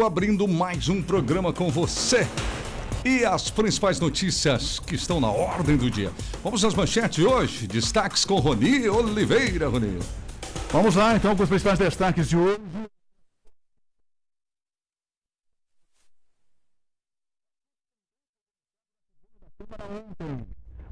[0.00, 2.26] abrindo mais um programa com você.
[3.04, 6.10] E as principais notícias que estão na ordem do dia.
[6.42, 7.66] Vamos às manchetes hoje.
[7.66, 9.98] Destaques com Roni Oliveira, Roni.
[10.70, 12.58] Vamos lá, então, com os principais destaques de hoje.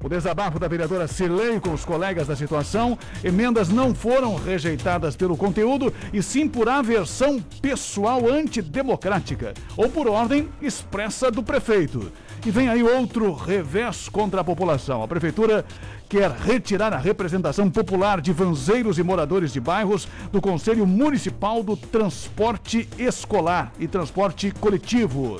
[0.11, 2.99] desabafo da vereadora Cirlei com os colegas da situação.
[3.23, 10.49] Emendas não foram rejeitadas pelo conteúdo e sim por aversão pessoal antidemocrática ou por ordem
[10.61, 12.11] expressa do prefeito.
[12.45, 15.01] E vem aí outro revés contra a população.
[15.01, 15.63] A prefeitura
[16.09, 21.77] quer retirar a representação popular de vanzeiros e moradores de bairros do Conselho Municipal do
[21.77, 25.39] Transporte Escolar e Transporte Coletivo.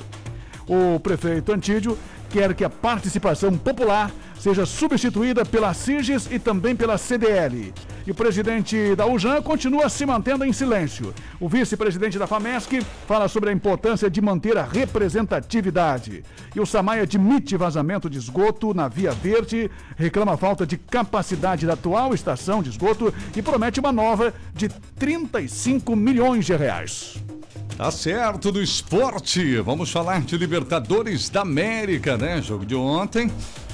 [0.66, 1.98] O prefeito Antídio
[2.32, 4.10] quer que a participação popular
[4.40, 7.72] seja substituída pela SIGES e também pela CDL.
[8.06, 11.14] E o presidente da UJAN continua se mantendo em silêncio.
[11.38, 16.24] O vice-presidente da FAMESC fala sobre a importância de manter a representatividade.
[16.56, 21.74] E o Samaia admite vazamento de esgoto na Via Verde, reclama falta de capacidade da
[21.74, 27.22] atual estação de esgoto e promete uma nova de 35 milhões de reais.
[27.76, 29.56] Tá certo do esporte.
[29.60, 32.40] Vamos falar de Libertadores da América, né?
[32.40, 33.30] Jogo de ontem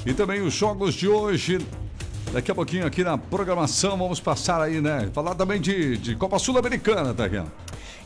[0.07, 1.59] e também os jogos de hoje.
[2.33, 5.11] Daqui a pouquinho aqui na programação vamos passar aí, né?
[5.13, 7.43] Falar também de, de Copa Sul-Americana, tá aqui.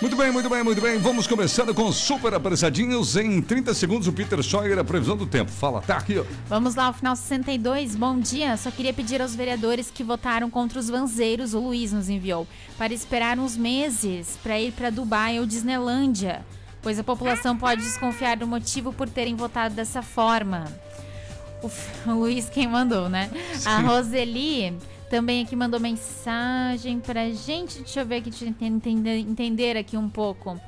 [0.00, 0.96] Muito bem, muito bem, muito bem.
[0.96, 3.16] Vamos começando com super apressadinhos.
[3.16, 5.50] Em 30 segundos, o Peter Scheuer, a previsão do tempo.
[5.50, 6.24] Fala, tá aqui, ó.
[6.48, 7.96] Vamos lá, ao final 62.
[7.96, 8.56] Bom dia.
[8.56, 12.94] Só queria pedir aos vereadores que votaram contra os vanzeiros, o Luiz nos enviou, para
[12.94, 16.46] esperar uns meses para ir para Dubai ou Disneylândia,
[16.80, 20.64] pois a população pode desconfiar do motivo por terem votado dessa forma.
[21.62, 21.70] O,
[22.10, 23.30] o Luiz quem mandou, né?
[23.52, 23.68] Sim.
[23.68, 24.78] A Roseli
[25.10, 27.80] também aqui mandou mensagem pra gente.
[27.80, 30.58] Deixa eu ver aqui, entender, entender aqui um pouco.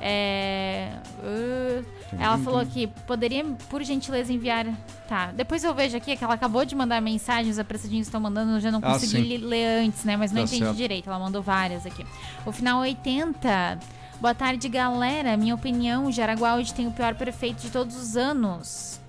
[0.00, 1.84] É, uh,
[2.18, 4.66] ela falou que poderia, por gentileza, enviar.
[5.06, 8.52] Tá, depois eu vejo aqui que ela acabou de mandar mensagens, os apressadinhos estão mandando,
[8.52, 10.16] eu já não consegui ah, ler antes, né?
[10.16, 10.76] Mas não tá entendi certo.
[10.76, 12.06] direito, ela mandou várias aqui.
[12.46, 13.78] O final 80.
[14.20, 15.36] Boa tarde, galera.
[15.36, 18.99] Minha opinião, Jaraguá hoje tem o pior prefeito de todos os anos.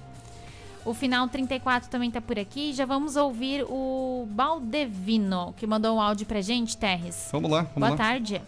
[0.84, 2.74] O final 34 também tá por aqui.
[2.74, 7.30] Já vamos ouvir o Baldevino, que mandou um áudio pra gente, Terres.
[7.32, 7.98] Vamos lá, vamos Boa lá.
[7.98, 8.42] tarde.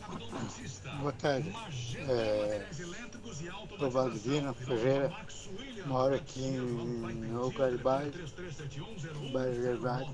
[1.00, 1.54] Boa tarde.
[2.10, 2.66] É,
[3.78, 5.14] sou Baldevino Ferreira.
[5.86, 8.18] Moro aqui no Garibaldi,
[9.32, 10.12] bairro Garibaldi.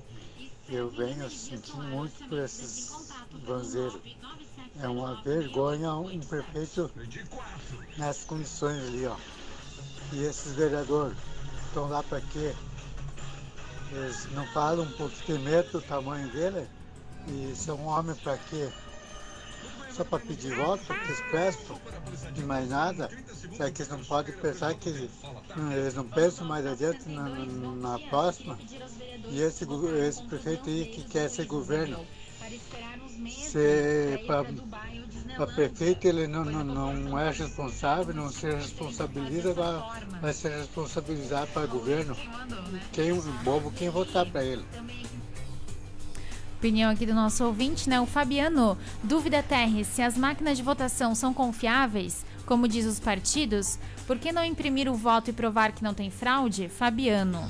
[0.67, 2.91] Eu venho sentindo muito por esses
[3.45, 3.99] vanzeiros.
[4.81, 6.91] É uma vergonha um prefeito
[7.97, 9.15] nessas condições ali, ó.
[10.13, 11.17] E esses vereadores
[11.69, 12.53] estão lá para quê?
[13.91, 16.67] Eles não falam um pouco de medo do tamanho dele?
[17.27, 18.69] E são homens para quê?
[19.91, 23.09] Só para pedir voto, porque eles de mais nada?
[23.55, 28.57] Será que eles não podem pensar que eles não pensam mais adiante na, na próxima?
[29.27, 29.67] E esse,
[30.07, 32.05] esse prefeito aí que quer ser governo,
[33.27, 40.57] Se para prefeito ele não, não, não é responsável, não se responsabiliza, vai, vai ser
[40.57, 42.15] responsabilizado para o governo.
[42.91, 43.13] Quem
[43.43, 44.65] bobo quem votar para ele.
[46.57, 48.01] Opinião aqui do nosso ouvinte, né?
[48.01, 48.77] O Fabiano.
[49.01, 54.31] Dúvida Terres, se as máquinas de votação são confiáveis, como diz os partidos, por que
[54.31, 56.67] não imprimir o voto e provar que não tem fraude?
[56.67, 57.47] Fabiano.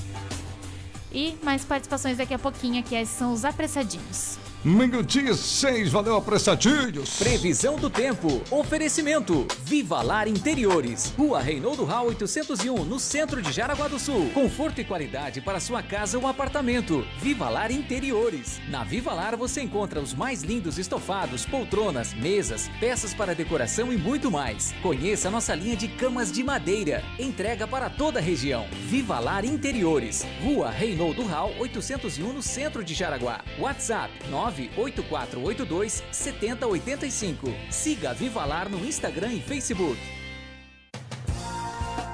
[1.11, 4.37] E mais participações daqui a pouquinho, que esses são os apressadinhos.
[4.61, 7.17] Minutinho 6, valeu apressadinhos.
[7.17, 8.41] Previsão do tempo.
[8.51, 9.47] Oferecimento.
[9.63, 11.13] Viva Lar Interiores.
[11.17, 14.29] Rua Reinaldo Rau 801, no centro de Jaraguá do Sul.
[14.33, 17.07] Conforto e qualidade para sua casa ou apartamento.
[17.21, 18.59] Viva Lar Interiores.
[18.67, 23.97] Na Viva Lar você encontra os mais lindos estofados, poltronas, mesas, peças para decoração e
[23.97, 24.75] muito mais.
[24.81, 27.01] Conheça a nossa linha de camas de madeira.
[27.17, 28.67] Entrega para toda a região.
[28.89, 30.27] Viva Lar Interiores.
[30.43, 33.39] Rua Reinaldo Rau 801, no centro de Jaraguá.
[33.57, 37.47] WhatsApp 9 98482 7085.
[37.69, 39.97] Siga Vivalar no Instagram e Facebook.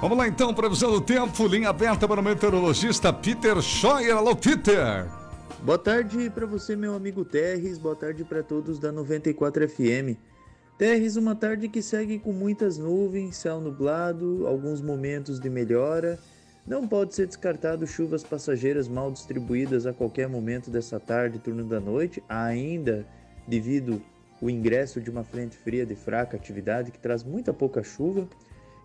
[0.01, 4.15] Vamos lá então, previsão do tempo, linha aberta para o meteorologista Peter Scheuer.
[4.15, 5.07] Alô, Peter!
[5.63, 7.77] Boa tarde para você, meu amigo Terres.
[7.77, 10.19] Boa tarde para todos da 94 FM.
[10.77, 16.19] Terres, uma tarde que segue com muitas nuvens, céu nublado, alguns momentos de melhora
[16.65, 21.79] não pode ser descartado chuvas passageiras mal distribuídas a qualquer momento dessa tarde, turno da
[21.79, 23.05] noite, ainda
[23.47, 24.01] devido
[24.41, 28.27] o ingresso de uma frente fria de fraca atividade que traz muita pouca chuva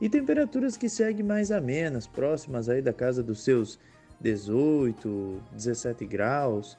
[0.00, 3.78] e temperaturas que seguem mais amenas, próximas aí da casa dos seus
[4.20, 6.76] 18, 17 graus.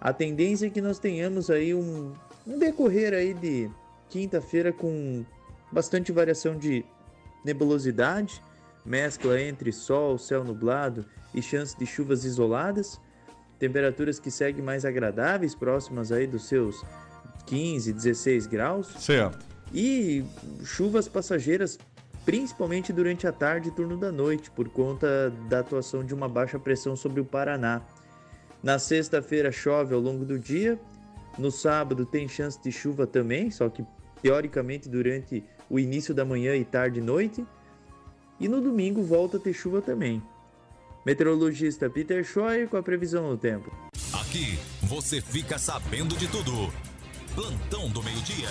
[0.00, 2.12] A tendência é que nós tenhamos aí um,
[2.46, 3.70] um decorrer aí de
[4.10, 5.24] quinta-feira com
[5.70, 6.84] bastante variação de
[7.44, 8.42] nebulosidade
[8.84, 13.00] mescla entre sol, céu nublado e chance de chuvas isoladas,
[13.58, 16.84] temperaturas que seguem mais agradáveis, próximas aí dos seus
[17.46, 18.88] 15, 16 graus.
[18.98, 19.44] Certo.
[19.72, 20.24] E
[20.64, 21.78] chuvas passageiras
[22.24, 26.58] principalmente durante a tarde e turno da noite, por conta da atuação de uma baixa
[26.58, 27.82] pressão sobre o Paraná.
[28.62, 30.78] Na sexta-feira chove ao longo do dia,
[31.38, 33.84] no sábado tem chance de chuva também, só que
[34.20, 37.44] teoricamente durante o início da manhã e tarde e noite.
[38.40, 40.22] E no domingo volta a ter chuva também.
[41.04, 43.72] Meteorologista Peter Scheuer com a previsão do tempo.
[44.12, 46.72] Aqui você fica sabendo de tudo.
[47.34, 48.48] Plantão do meio-dia.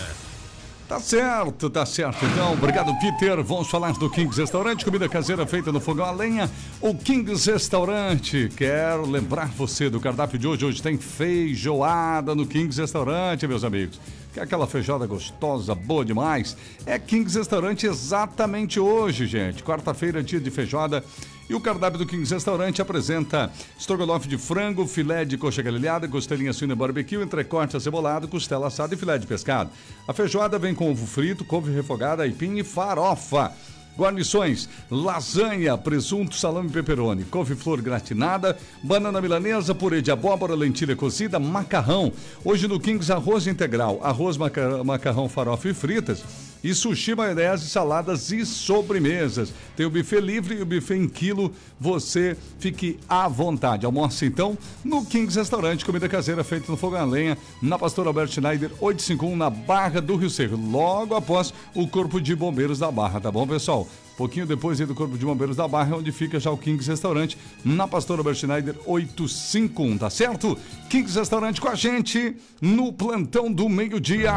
[0.92, 2.26] Tá certo, tá certo.
[2.26, 3.42] Então, obrigado, Peter.
[3.42, 6.52] Vamos falar do Kings Restaurante, comida caseira feita no fogão a lenha.
[6.82, 8.50] O Kings Restaurante.
[8.58, 10.66] Quero lembrar você do cardápio de hoje.
[10.66, 14.02] Hoje tem feijoada no Kings Restaurante, meus amigos.
[14.36, 16.56] É aquela feijoada gostosa, boa demais.
[16.86, 19.62] É Kings Restaurante exatamente hoje, gente.
[19.62, 21.04] Quarta-feira, dia de feijoada.
[21.50, 26.54] E o cardápio do Kings Restaurante apresenta estrogonofe de frango, filé de coxa grelhada, costelinha
[26.54, 29.70] suína barbecue, entrecorte acebolado, costela assada e filé de pescado.
[30.08, 33.52] A feijoada vem com ovo frito, couve refogada, aipim e farofa.
[33.98, 42.12] Guarnições: lasanha, presunto, salame pepperoni, couve-flor gratinada, banana milanesa, purê de abóbora, lentilha cozida, macarrão.
[42.44, 48.46] Hoje no Kings arroz integral, arroz, macarrão, farofa e fritas e sushi, maionese, saladas e
[48.46, 49.54] sobremesas.
[49.76, 51.54] Tem o buffet livre e o buffet em quilo.
[51.80, 53.86] Você fique à vontade.
[53.86, 58.30] Almoce então no Kings Restaurante, comida caseira feita no fogo a lenha, na Pastor Albert
[58.30, 63.20] Schneider 851, na Barra do Rio Seco, logo após o Corpo de Bombeiros da Barra,
[63.20, 63.88] tá bom, pessoal?
[64.18, 67.88] Pouquinho depois do Corpo de Bombeiros da Barra, onde fica já o Kings Restaurante, na
[67.88, 70.58] Pastor Albert Schneider 851, tá certo?
[70.90, 74.34] Kings Restaurante com a gente no plantão do meio-dia.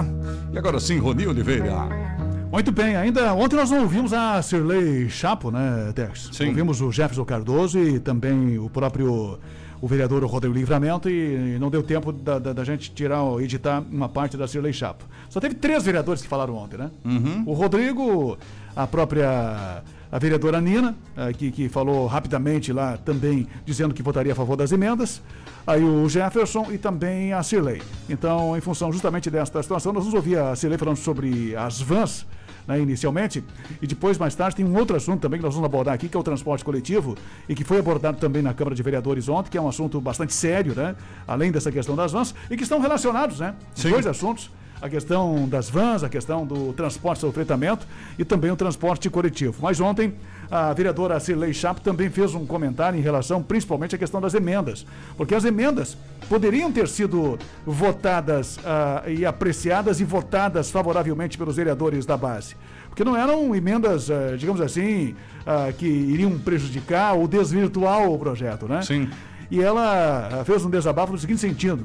[0.52, 2.13] E agora sim, Roni Oliveira.
[2.55, 6.31] Muito bem, ainda ontem nós não ouvimos a Sirley Chapo, né, Dex?
[6.33, 6.51] Sim.
[6.51, 9.41] Ouvimos o Jefferson Cardoso e também o próprio
[9.83, 14.09] o vereador Rodrigo Livramento e não deu tempo da, da, da gente tirar, editar uma
[14.09, 15.05] parte da Sirley Chapo.
[15.29, 16.93] Só teve três vereadores que falaram ontem, né?
[17.05, 17.43] Uhum.
[17.45, 18.39] O Rodrigo,
[18.77, 19.83] a própria
[20.13, 24.55] a vereadora Nina, eh, que, que falou rapidamente lá também dizendo que votaria a favor
[24.55, 25.21] das emendas,
[25.67, 27.83] aí o Jefferson e também a Cirlei.
[28.09, 32.25] Então, em função justamente desta situação, nós vamos ouvir a Cirlei falando sobre as vans
[32.66, 33.44] né, inicialmente.
[33.80, 36.16] E depois, mais tarde, tem um outro assunto também que nós vamos abordar aqui, que
[36.16, 37.16] é o transporte coletivo,
[37.49, 40.33] e que foi abordado também na Câmara de Vereadores ontem, que é um assunto bastante
[40.33, 40.97] sério, né?
[41.26, 43.54] Além dessa questão das vans, e que estão relacionados, né?
[43.75, 43.90] Sim.
[43.90, 44.50] Dois assuntos
[44.85, 47.87] a questão das vans, a questão do transporte sobre fretamento
[48.18, 49.54] e também o transporte coletivo.
[49.62, 50.12] Mas ontem
[50.55, 54.87] a vereadora Cirlei Chapo também fez um comentário em relação principalmente à questão das emendas,
[55.17, 62.07] porque as emendas poderiam ter sido votadas uh, e apreciadas e votadas favoravelmente pelos vereadores
[62.07, 62.55] da base.
[62.89, 68.69] Porque não eram emendas, uh, digamos assim, uh, que iriam prejudicar ou desvirtuar o projeto,
[68.69, 68.81] né?
[68.83, 69.11] Sim.
[69.51, 71.85] E ela fez um desabafo no seguinte sentido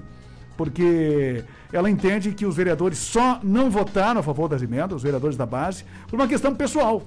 [0.60, 5.38] porque ela entende que os vereadores só não votaram a favor das emendas, os vereadores
[5.38, 7.02] da base, por uma questão pessoal.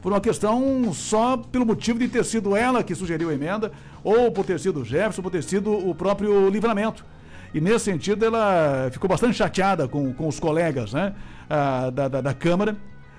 [0.00, 3.70] Por uma questão só pelo motivo de ter sido ela que sugeriu a emenda,
[4.02, 7.04] ou por ter sido o Jefferson, por ter sido o próprio livramento.
[7.52, 11.14] E nesse sentido ela ficou bastante chateada com, com os colegas né,
[11.48, 12.76] ah, da, da, da Câmara,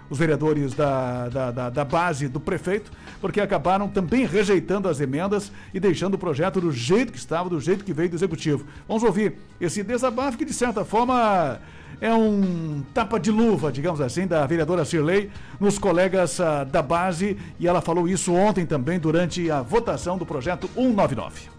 [0.09, 5.51] os vereadores da, da, da, da base do prefeito, porque acabaram também rejeitando as emendas
[5.73, 8.65] e deixando o projeto do jeito que estava, do jeito que veio do executivo.
[8.87, 11.59] Vamos ouvir esse desabafo que, de certa forma,
[11.99, 15.29] é um tapa de luva, digamos assim, da vereadora Cirlei
[15.59, 20.25] nos colegas uh, da base e ela falou isso ontem também durante a votação do
[20.25, 21.49] projeto 199.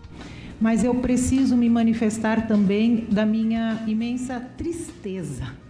[0.61, 5.63] Mas eu preciso me manifestar também da minha imensa tristeza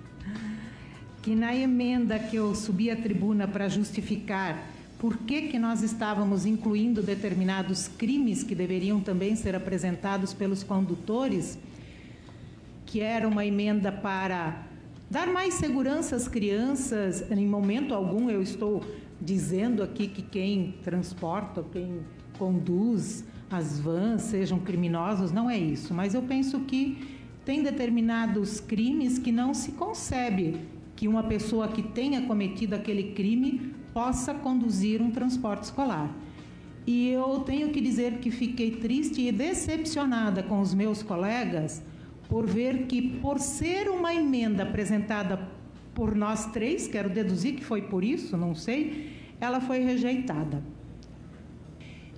[1.22, 4.58] que na emenda que eu subi à tribuna para justificar
[4.98, 11.58] por que, que nós estávamos incluindo determinados crimes que deveriam também ser apresentados pelos condutores,
[12.92, 14.66] que era uma emenda para
[15.10, 17.24] dar mais segurança às crianças.
[17.30, 18.84] Em momento algum eu estou
[19.18, 22.00] dizendo aqui que quem transporta, quem
[22.38, 25.94] conduz as vans sejam criminosos, não é isso.
[25.94, 26.98] Mas eu penso que
[27.46, 30.60] tem determinados crimes que não se concebe
[30.94, 36.14] que uma pessoa que tenha cometido aquele crime possa conduzir um transporte escolar.
[36.86, 41.82] E eu tenho que dizer que fiquei triste e decepcionada com os meus colegas
[42.32, 45.50] por ver que, por ser uma emenda apresentada
[45.92, 50.62] por nós três, quero deduzir que foi por isso, não sei, ela foi rejeitada.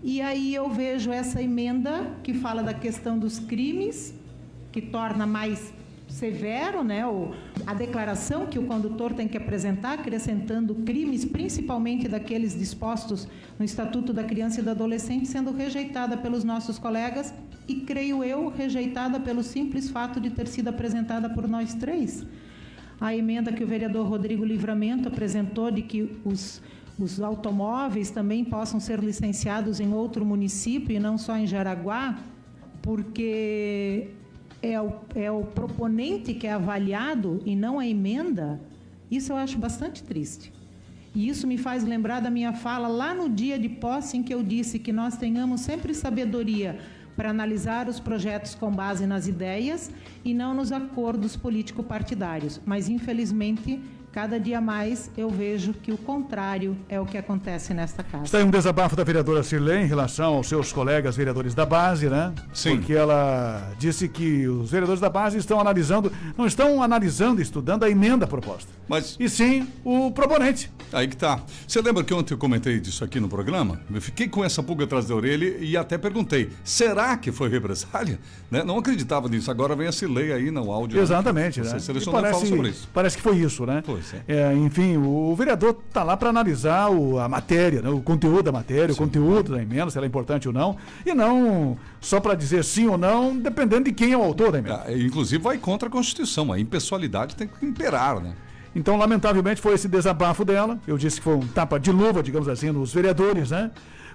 [0.04, 4.14] E aí eu vejo essa emenda que fala da questão dos crimes,
[4.70, 5.74] que torna mais
[6.14, 7.32] severo, né, o,
[7.66, 13.26] a declaração que o condutor tem que apresentar, acrescentando crimes, principalmente daqueles dispostos
[13.58, 17.34] no Estatuto da Criança e do Adolescente, sendo rejeitada pelos nossos colegas
[17.66, 22.24] e, creio eu, rejeitada pelo simples fato de ter sido apresentada por nós três.
[23.00, 26.62] A emenda que o vereador Rodrigo Livramento apresentou de que os
[26.96, 32.16] os automóveis também possam ser licenciados em outro município e não só em Jaraguá,
[32.80, 34.12] porque
[34.72, 38.60] é o, é o proponente que é avaliado e não a emenda,
[39.10, 40.52] isso eu acho bastante triste.
[41.14, 44.34] E isso me faz lembrar da minha fala lá no dia de posse em que
[44.34, 46.78] eu disse que nós tenhamos sempre sabedoria
[47.16, 49.90] para analisar os projetos com base nas ideias
[50.24, 52.60] e não nos acordos político-partidários.
[52.66, 53.80] Mas, infelizmente,
[54.14, 58.26] Cada dia mais eu vejo que o contrário é o que acontece nesta casa.
[58.26, 62.08] Está aí um desabafo da vereadora Sirlene em relação aos seus colegas vereadores da base,
[62.08, 62.32] né?
[62.52, 62.76] Sim.
[62.76, 67.90] Porque ela disse que os vereadores da base estão analisando, não estão analisando, estudando a
[67.90, 68.70] emenda proposta.
[68.86, 69.16] Mas...
[69.18, 70.70] E sim o proponente.
[70.92, 71.42] Aí que tá.
[71.66, 73.80] Você lembra que ontem eu comentei disso aqui no programa?
[73.92, 78.20] Eu fiquei com essa pulga atrás da orelha e até perguntei: será que foi represália?
[78.50, 78.62] Né?
[78.62, 79.50] Não acreditava nisso.
[79.50, 81.00] Agora vem esse lei aí no áudio.
[81.00, 81.60] Exatamente.
[81.60, 81.78] Você né?
[81.80, 82.88] selecionou e fala sobre isso.
[82.94, 83.82] Parece que foi isso, né?
[83.84, 84.22] Pois é.
[84.26, 87.88] É, enfim, o, vereador está lá para analisar o, a matéria, né?
[87.88, 88.94] o conteúdo da matéria, sim.
[88.94, 92.64] o conteúdo da emenda, se ela é importante ou não, e não só para dizer
[92.64, 94.84] sim ou não, dependendo de quem é o autor da emenda.
[94.86, 96.52] É, inclusive vai contra a Constituição.
[96.52, 98.34] A impessoalidade tem que imperar, né?
[98.74, 100.78] Então, lamentavelmente, foi esse desabafo dela.
[100.86, 103.70] Eu disse que foi um tapa de luva, digamos assim, nos vereadores, né?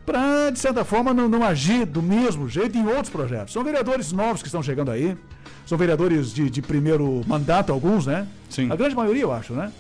[0.05, 3.53] Para, de certa forma, não, não, agir do mesmo jeito em outros projetos.
[3.53, 5.15] São vereadores novos que estão chegando aí.
[5.69, 8.25] São vereadores de, de primeiro mandato, alguns, né?
[8.49, 8.71] Sim.
[8.71, 9.71] A grande maioria, eu acho, né?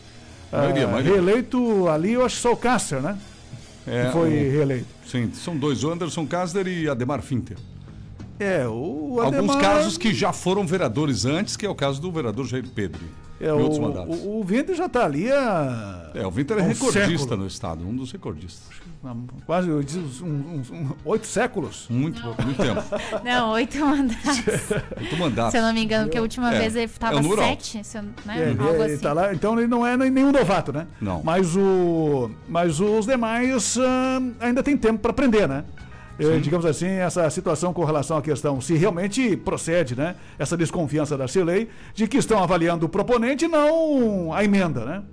[0.51, 1.13] A maioria, ah, maioria.
[1.13, 3.17] Reeleito ali, eu acho só o Cássio, né?
[3.87, 4.51] É, que foi o...
[4.51, 4.85] reeleito.
[5.03, 7.57] Sim, são dois, o Anderson Kasder e Ademar Finter.
[8.39, 9.39] É, o Ademar...
[9.41, 13.01] Alguns casos que já foram vereadores antes, que é o caso do vereador Jair Pedro.
[13.41, 16.11] É, o, o, o Winter já está ali a.
[16.13, 17.37] É, o Winter é um recordista século.
[17.37, 18.67] no estado, um dos recordistas.
[19.45, 21.87] Quase eu disse, um, um, um, oito séculos.
[21.89, 22.83] Muito, muito tempo.
[23.23, 24.43] Não, oito mandatos.
[24.99, 25.51] Oito mandatos.
[25.51, 27.81] Se eu não me engano, porque a última É, vez ele é estava número sete,
[27.81, 28.13] se eu, né?
[28.27, 28.97] É, ele, algo assim.
[28.97, 30.85] tá lá, então ele não é nenhum novato, né?
[30.99, 31.21] Não.
[31.23, 35.63] Mas, o, mas os demais ah, ainda tem tempo para aprender, né?
[36.19, 40.15] Eh, digamos assim, essa situação com relação à questão, se realmente procede, né?
[40.37, 45.03] Essa desconfiança da Cilei de que estão avaliando o proponente e não a emenda, né?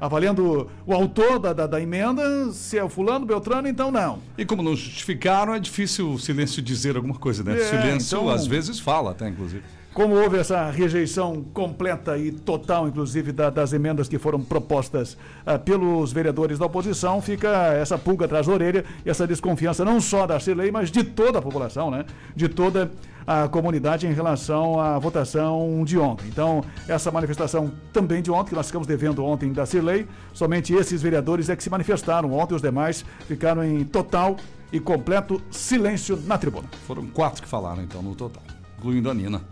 [0.00, 4.20] Avaliando o autor da, da, da emenda, se é o fulano, Beltrano, então não.
[4.38, 7.54] E como não justificaram, é difícil o silêncio dizer alguma coisa, né?
[7.60, 9.62] É, silêncio então- às vezes fala até, inclusive.
[9.94, 15.58] Como houve essa rejeição completa e total, inclusive, da- das emendas que foram propostas ah,
[15.58, 20.24] pelos vereadores da oposição, fica essa pulga atrás da orelha e essa desconfiança não só
[20.26, 22.04] da Cirlei, mas de toda a população, né?
[22.36, 22.90] De toda
[23.26, 26.28] a comunidade em relação à votação de ontem.
[26.28, 31.02] Então, essa manifestação também de ontem, que nós ficamos devendo ontem da Cirlei, somente esses
[31.02, 34.36] vereadores é que se manifestaram ontem, os demais ficaram em total
[34.72, 36.68] e completo silêncio na tribuna.
[36.86, 38.42] Foram quatro que falaram, então, no total,
[38.78, 39.42] incluindo a Nina.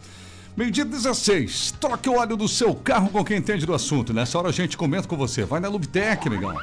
[0.57, 1.73] Meio-dia 16.
[1.73, 4.15] Troque o óleo do seu carro com quem entende do assunto.
[4.15, 5.45] Nessa hora a gente comenta com você.
[5.45, 6.55] Vai na Lubtec, negão.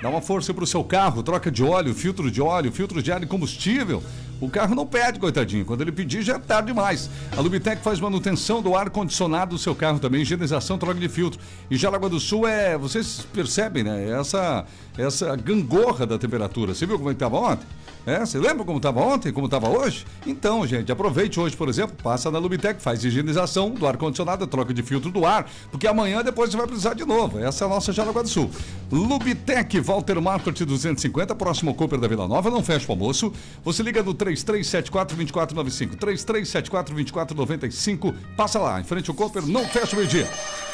[0.00, 3.22] Dá uma força pro seu carro, troca de óleo, filtro de óleo, filtro de ar
[3.22, 4.02] e combustível.
[4.40, 5.66] O carro não pede, coitadinho.
[5.66, 7.10] Quando ele pedir, já é tarde demais.
[7.36, 11.38] A Lubitec faz manutenção do ar-condicionado do seu carro também, higienização, troca de filtro.
[11.70, 14.18] E Jaraguá do Sul é, vocês percebem, né?
[14.18, 14.64] Essa,
[14.96, 16.74] essa gangorra da temperatura.
[16.74, 17.66] Você viu como é estava ontem?
[18.06, 20.06] É, você lembra como estava ontem, como estava hoje?
[20.26, 24.82] Então, gente, aproveite hoje, por exemplo, passa na Lubitec, faz higienização do ar-condicionado, troca de
[24.82, 27.38] filtro do ar, porque amanhã depois você vai precisar de novo.
[27.38, 28.50] Essa é a nossa Jaraguá do Sul.
[28.90, 33.30] Lubitec, Walter Market 250, próximo Cooper da Vila Nova, não fecha o almoço.
[33.62, 40.26] Você liga no 3374-2495, 3374-2495, passa lá, em frente ao Cooper, não fecha o meio-dia.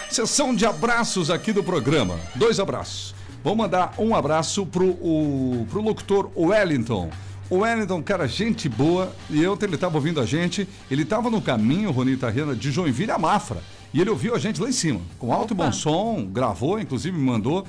[0.09, 2.15] Sessão de abraços aqui do programa.
[2.37, 3.13] Dois abraços.
[3.43, 7.11] Vou mandar um abraço pro, o, pro locutor Wellington.
[7.49, 9.13] O Wellington, cara, gente boa.
[9.31, 10.69] E ontem ele estava ouvindo a gente.
[10.91, 13.59] Ele estava no caminho, Ronita Rena, de Joinville a Mafra.
[13.95, 17.17] E ele ouviu a gente lá em cima, com alto e bom som, gravou, inclusive
[17.17, 17.65] me mandou.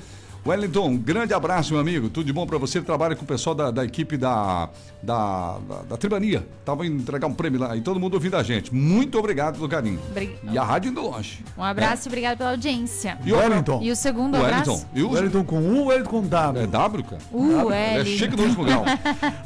[0.46, 2.08] Wellington, um grande abraço, meu amigo.
[2.08, 2.80] Tudo de bom para você.
[2.80, 4.68] Trabalha com o pessoal da, da equipe da,
[5.02, 6.46] da, da, da Tribania.
[6.64, 8.74] Tava indo entregar um prêmio lá e todo mundo ouvindo a gente.
[8.74, 10.00] Muito obrigado pelo carinho.
[10.10, 11.44] Obrig- E a rádio indo longe.
[11.56, 13.18] Um abraço e obrigado pela audiência.
[13.24, 13.80] E o Wellington.
[13.82, 14.72] E o segundo Wellington.
[14.72, 14.86] abraço?
[14.94, 16.62] E o Wellington com U, Wellington com W.
[16.62, 17.22] É W, cara?
[17.32, 18.18] Uh, É L.
[18.18, 18.84] chique no último grau.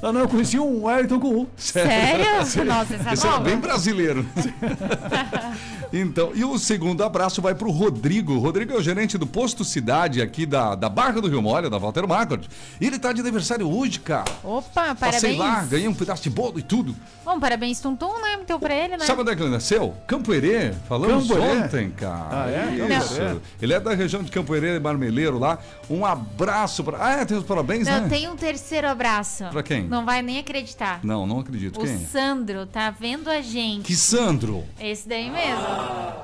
[0.02, 1.48] Ah, não, eu conheci um Wellington com U.
[1.56, 2.24] Sério?
[2.66, 3.44] Nossa, essa é Esse era nova.
[3.48, 4.26] bem brasileiro.
[5.92, 8.34] então, e o segundo abraço vai para o Rodrigo.
[8.34, 11.68] O Rodrigo é o gerente do Posto Cidade aqui da, da Barra do Rio Mole,
[11.70, 12.46] da Walter Marcos.
[12.80, 14.24] E ele tá de aniversário hoje, cara.
[14.42, 15.38] Opa, Passei parabéns.
[15.42, 16.94] Lá, ganhei um pedaço de bolo e tudo.
[17.24, 18.38] Bom, parabéns, Tum Tum, né?
[18.46, 19.04] Deu pra ele, né?
[19.04, 19.94] Sabe onde é que ele nasceu?
[20.06, 20.72] Campo Herê.
[20.88, 21.58] Falamos Campo Herê?
[21.58, 22.28] ontem, cara.
[22.30, 22.96] Ah, é?
[22.98, 23.20] Isso.
[23.20, 23.36] Herê.
[23.60, 25.58] Ele é da região de Campo Herê, Marmeleiro lá.
[25.88, 27.04] Um abraço para.
[27.04, 28.08] Ah, é, tem os parabéns, Não, né?
[28.08, 29.44] tem um terceiro abraço.
[29.50, 29.84] Pra quem?
[29.84, 31.00] Não vai nem acreditar.
[31.02, 31.80] Não, não acredito.
[31.80, 31.98] O Quem?
[32.06, 33.84] Sandro tá vendo a gente.
[33.84, 34.64] Que Sandro?
[34.80, 35.62] Esse daí mesmo.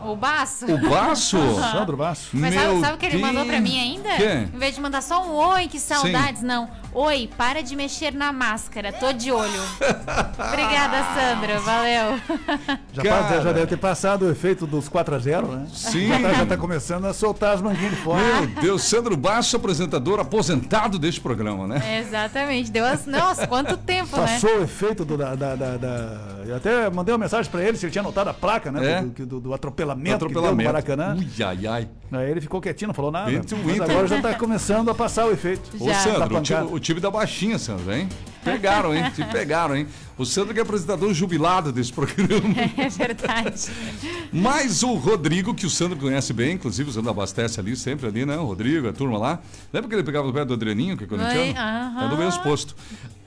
[0.05, 0.67] O Baço.
[0.67, 1.39] O Baço?
[1.73, 2.31] Sandro Basso.
[2.33, 4.09] Mas Meu sabe, sabe o que ele mandou pra mim ainda?
[4.17, 4.49] Quê?
[4.53, 6.69] Em vez de mandar só um oi, que saudades, não.
[6.95, 9.61] Oi, para de mexer na máscara, tô de olho.
[10.49, 12.19] Obrigada, Sandro, valeu.
[12.93, 13.23] Já, Cara.
[13.23, 15.67] passa- já deve ter passado o efeito dos 4x0, né?
[15.73, 16.09] Sim.
[16.09, 18.23] Já tá, já tá começando a soltar as manguinhas de fora.
[18.23, 22.01] Meu Deus, Sandro Basso, apresentador aposentado deste programa, né?
[22.01, 23.07] Exatamente, deu as...
[23.07, 24.27] Nossa, quanto tempo, né?
[24.27, 27.77] Passou o efeito do, da, da, da, da- Eu até mandei uma mensagem pra ele
[27.77, 28.93] se ele tinha notado a placa, né?
[28.93, 29.03] É.
[29.03, 30.57] Do, do, do- atropelamento, Atropelamento.
[30.57, 31.17] que deu no Maracanã.
[31.17, 31.89] Ui, ai, ai.
[32.11, 33.31] Aí ele ficou quietinho, não falou nada.
[33.65, 35.71] Mas agora já tá começando a passar o efeito.
[35.79, 35.95] Ô, Já.
[35.95, 36.78] Sandro, Tá o.
[36.79, 38.09] o time da baixinha, Sandro, hein?
[38.45, 39.11] Pegaram, hein?
[39.15, 39.87] Te pegaram, hein?
[40.17, 42.39] O Sandro que é apresentador jubilado desse programa.
[42.79, 43.71] É verdade.
[44.33, 48.25] Mas o Rodrigo, que o Sandro conhece bem, inclusive o Sandro abastece ali, sempre ali,
[48.25, 48.37] né?
[48.37, 49.41] O Rodrigo, a turma lá.
[49.73, 51.41] Lembra que ele pegava no pé do Adrianinho, que é corintiano?
[51.41, 52.07] Oi, aham.
[52.07, 52.77] É do mesmo posto.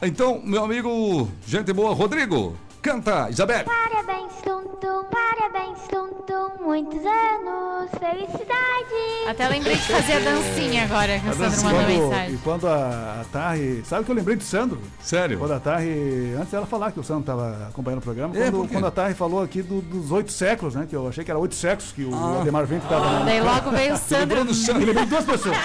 [0.02, 3.64] Então, meu amigo, gente boa, Rodrigo, canta, Isabel.
[3.66, 9.28] Parabéns, Tum Tum, parabéns, Tum Tum, muitos anos, felicidade.
[9.30, 12.34] Até lembrei de fazer a dancinha agora que o Sandro mandou Quando- mensagem.
[12.34, 13.84] e quando a, a Tarri.
[13.86, 14.82] Sabe que eu lembrei do Sandro?
[15.02, 15.38] Sério?
[15.38, 16.34] Quando a Tarri.
[16.38, 19.42] Antes dela falar que o Sandro estava acompanhando o programa, É, quando, a Tarri falou
[19.44, 20.86] aqui do- dos oito séculos, né?
[20.90, 22.42] Que eu achei que era oito séculos que o Ah.
[22.42, 23.24] Ademar Vento estava.
[23.26, 24.44] Daí logo veio o Sandro.
[24.44, 24.86] do Eu Sandro?
[24.86, 25.58] lembrei de duas pessoas.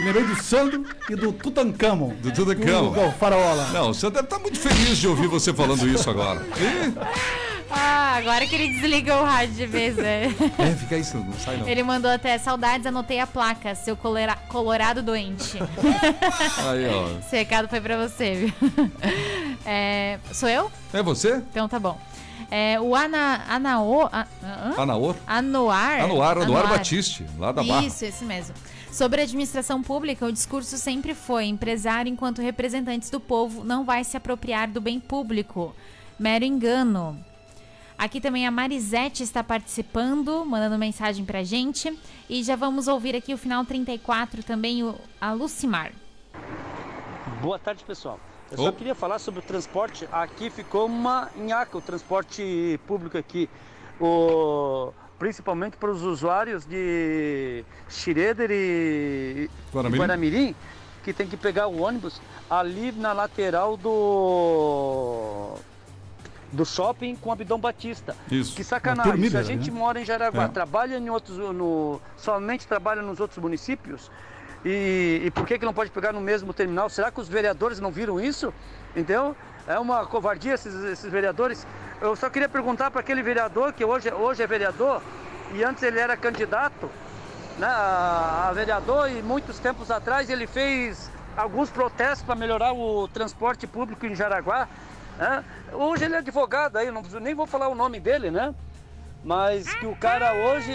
[0.00, 2.14] Eu lembrei do Sandro e do Tutankhamon.
[2.22, 2.92] Do Tutankhamon.
[2.92, 3.68] Do, do faraó lá.
[3.72, 6.21] Não, o Sandro deve estar muito feliz de ouvir você falando isso agora.
[6.58, 6.94] Ih,
[7.74, 10.24] Ah, agora que ele desligou o rádio de vez, né?
[10.58, 11.66] É, fica isso, não sai não.
[11.66, 15.56] Ele mandou até saudades, anotei a placa, seu colera- colorado doente.
[16.68, 17.18] Aí, ó.
[17.18, 18.52] Esse recado foi pra você, viu?
[19.64, 20.70] É, sou eu?
[20.92, 21.36] É você?
[21.36, 21.98] Então tá bom.
[22.50, 24.74] É, o Ana, Anaô, a, hã?
[24.82, 25.16] Anaor?
[25.26, 26.00] Anuar.
[26.02, 27.86] Anuar, Anuar Batiste, lá da Barra.
[27.86, 28.54] Isso, esse mesmo.
[28.90, 34.04] Sobre a administração pública, o discurso sempre foi: empresário, enquanto representantes do povo, não vai
[34.04, 35.74] se apropriar do bem público.
[36.22, 37.18] Mero engano.
[37.98, 41.98] Aqui também a Marisete está participando, mandando mensagem pra gente.
[42.30, 45.90] E já vamos ouvir aqui o final 34 também, o, a Lucimar.
[47.40, 48.20] Boa tarde, pessoal.
[48.52, 48.62] Eu Ô.
[48.66, 50.08] só queria falar sobre o transporte.
[50.12, 53.50] Aqui ficou uma nhaca o transporte público aqui.
[54.00, 54.92] O...
[55.18, 60.00] Principalmente para os usuários de Schroeder e Guaramirim?
[60.00, 60.54] Guaramirim,
[61.02, 65.58] que tem que pegar o ônibus ali na lateral do
[66.52, 68.14] do shopping com Abidão Batista.
[68.30, 68.54] Isso.
[68.54, 69.30] Que Na sacanagem.
[69.30, 69.78] Se a gente né?
[69.78, 70.48] mora em Jaraguá, É.
[70.48, 74.10] trabalha em outros, no, somente trabalha nos outros municípios,
[74.64, 76.88] e, e por que, que não pode pegar no mesmo terminal?
[76.88, 78.52] Será que os vereadores não viram isso?
[78.90, 79.34] Entendeu?
[79.66, 81.66] É uma covardia esses, esses vereadores.
[82.00, 85.02] Eu só queria perguntar para aquele vereador, que hoje, hoje é vereador,
[85.54, 86.88] e antes ele era candidato
[87.58, 93.08] né, a, a vereador, e muitos tempos atrás ele fez alguns protestos para melhorar o
[93.08, 94.68] transporte público em Jaraguá.
[95.18, 95.44] Né?
[95.72, 98.54] Hoje ele é advogado aí, não nem vou falar o nome dele, né?
[99.24, 100.72] mas que o cara hoje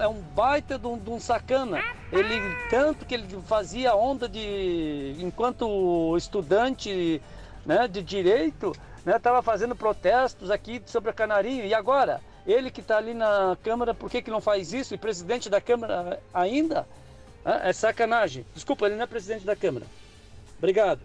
[0.00, 1.82] é um baita de um, de um sacana.
[2.12, 7.22] Ele tanto que ele fazia onda de enquanto estudante
[7.64, 8.72] né, de direito,
[9.04, 11.64] né, estava fazendo protestos aqui sobre a Canarinho.
[11.64, 14.94] E agora, ele que está ali na Câmara, por que, que não faz isso?
[14.94, 16.86] E presidente da Câmara ainda?
[17.44, 18.44] É sacanagem.
[18.54, 19.86] Desculpa, ele não é presidente da Câmara.
[20.58, 21.00] Obrigado.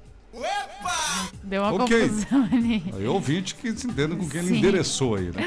[1.43, 2.07] Deu uma Ok.
[2.09, 2.83] confusão ali.
[2.95, 4.57] Aí ouvinte que se entenda com quem ele Sim.
[4.57, 5.43] endereçou aí, né?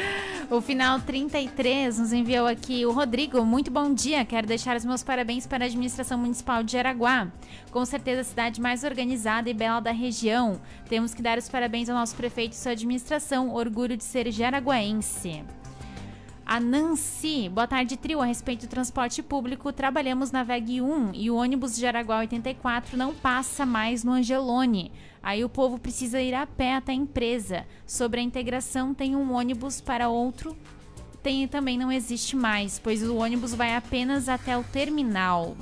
[0.51, 3.42] O final 33 nos enviou aqui o Rodrigo.
[3.47, 4.25] Muito bom dia.
[4.27, 7.29] Quero deixar os meus parabéns para a administração municipal de Jaraguá.
[7.70, 10.61] Com certeza a cidade mais organizada e bela da região.
[10.87, 13.55] Temos que dar os parabéns ao nosso prefeito e sua administração.
[13.55, 15.42] Orgulho de ser jaraguaense.
[16.46, 18.20] A Nancy, boa tarde, trio.
[18.20, 22.98] A respeito do transporte público, trabalhamos na VEG 1 e o ônibus de Jaraguá 84
[22.98, 24.92] não passa mais no Angelone.
[25.22, 27.66] Aí o povo precisa ir a pé até a empresa.
[27.87, 30.54] Sobre a integração, tem um ônibus para outro.
[31.22, 35.57] Tem também não existe mais, pois o ônibus vai apenas até o terminal.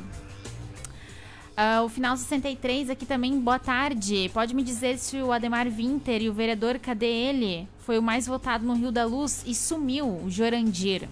[1.56, 4.28] Ah, o final 63 aqui também, boa tarde.
[4.34, 7.68] Pode me dizer se o Ademar Winter e o vereador, cadê ele?
[7.82, 11.08] Foi o mais votado no Rio da Luz e sumiu, o Jorandir.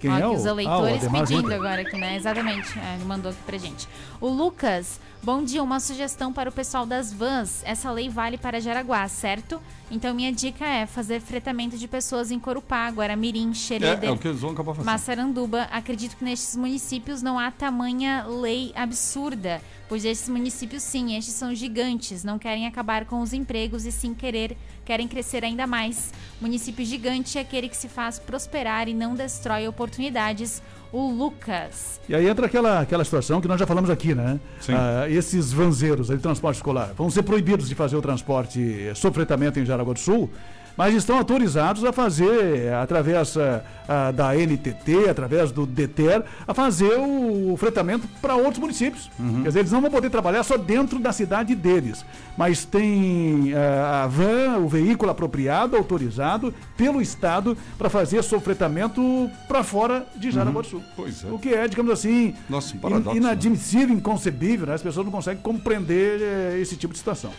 [0.00, 2.16] Quem Ó, é aqui o- os Ah, eleitores Ademar pedindo agora aqui, né?
[2.16, 2.78] Exatamente.
[2.78, 3.88] É, mandou aqui pra gente.
[4.20, 5.62] O Lucas, bom dia.
[5.62, 7.62] Uma sugestão para o pessoal das vans.
[7.64, 9.60] Essa lei vale para Jaraguá, certo?
[9.90, 14.18] Então minha dica é fazer fretamento de pessoas em Corupá, Guaramirim, É, Xereder, é o
[14.18, 14.86] que eles vão acabar fazendo.
[14.86, 15.62] Massaranduba.
[15.70, 21.54] Acredito que nestes municípios não há tamanha lei absurda, pois estes municípios sim, estes são
[21.54, 26.14] gigantes, não querem acabar com os empregos e sim querer querem crescer ainda mais.
[26.40, 30.62] Município gigante é aquele que se faz prosperar e não destrói oportunidades.
[30.92, 32.00] O Lucas.
[32.08, 34.40] E aí entra aquela, aquela situação que nós já falamos aqui, né?
[34.60, 34.72] Sim.
[34.74, 39.14] Ah, esses vanzeiros de transporte escolar vão ser proibidos de fazer o transporte eh, sob
[39.14, 40.30] fretamento em Jaraguá do Sul,
[40.78, 46.54] mas estão autorizados a fazer, eh, através ah, ah, da NTT, através do DETER, a
[46.54, 49.10] fazer o, fretamento para outros municípios.
[49.18, 49.42] Uhum.
[49.42, 52.04] Quer dizer, eles não vão poder trabalhar só dentro da cidade deles,
[52.36, 59.28] mas tem ah, a van, o veículo apropriado, autorizado pelo Estado para fazer sob fretamento
[59.48, 60.82] para fora de Jaraguá do Sul.
[60.94, 61.28] Pois é.
[61.28, 63.16] O que é, digamos assim, Nossa, um in- paradoxo, né?
[63.16, 64.74] inadmissível, inconcebível, né?
[64.74, 67.32] As pessoas não conseguem compreender eh, esse tipo de situação.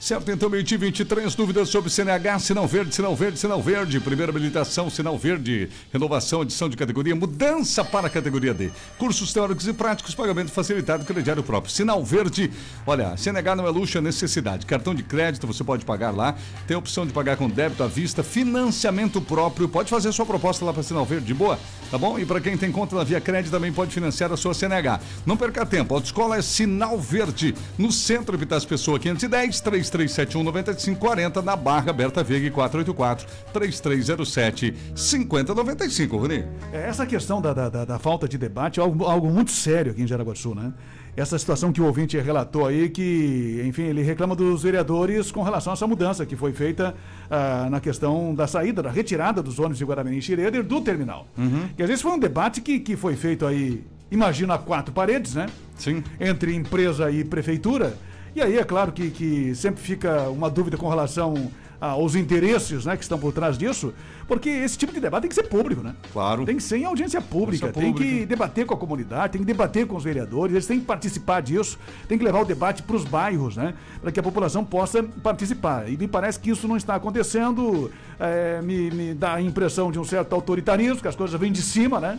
[0.00, 4.88] Certo, então, meio-dia 23, dúvidas sobre CNH, sinal verde, sinal verde, sinal verde, primeira habilitação,
[4.88, 8.70] sinal verde, renovação, adição de categoria, mudança para a categoria D.
[8.96, 11.70] Cursos teóricos e práticos, pagamento facilitado, crediário próprio.
[11.70, 12.50] Sinal verde,
[12.86, 14.64] olha, CNH não é luxo, é necessidade.
[14.64, 16.34] Cartão de crédito você pode pagar lá,
[16.66, 20.64] tem a opção de pagar com débito à vista, financiamento próprio, pode fazer sua proposta
[20.64, 21.58] lá para Sinal Verde, de boa,
[21.90, 22.18] tá bom?
[22.18, 24.98] E para quem tem conta na Via Crédito também pode financiar a sua CNH.
[25.26, 31.42] Não perca tempo, a autoescola é Sinal Verde, no centro Epitácio Pessoa 510 3371 9540
[31.42, 36.44] na Barra Berta Veiga 484 3307 5095, Rony.
[36.72, 39.92] É, Essa questão da, da, da- da falta de debate é algo, algo muito sério
[39.92, 40.72] aqui em Jaraguá do Sul, né?
[41.16, 45.72] Essa situação que o ouvinte relatou aí, que, enfim, ele reclama dos vereadores com relação
[45.72, 46.94] a essa mudança que foi feita
[47.28, 51.26] ah, na questão da saída, da retirada dos ônibus de Guaramirim e Xireder do terminal.
[51.76, 55.34] Que às vezes foi um debate que, que foi feito aí, imagino, a quatro paredes,
[55.34, 55.46] né?
[55.76, 56.02] Sim.
[56.20, 57.94] Entre empresa e prefeitura.
[58.34, 62.94] E aí é claro que, que sempre fica uma dúvida com relação aos interesses né,
[62.96, 63.94] que estão por trás disso,
[64.28, 65.94] porque esse tipo de debate tem que ser público, né?
[66.12, 66.44] Claro.
[66.44, 69.46] Tem que ser em audiência pública, Audiência tem que debater com a comunidade, tem que
[69.46, 72.94] debater com os vereadores, eles têm que participar disso, tem que levar o debate para
[72.94, 73.74] os bairros, né?
[74.00, 75.90] Para que a população possa participar.
[75.90, 79.98] E me parece que isso não está acontecendo, é, me, me dá a impressão de
[79.98, 82.18] um certo autoritarismo, que as coisas vêm de cima, né?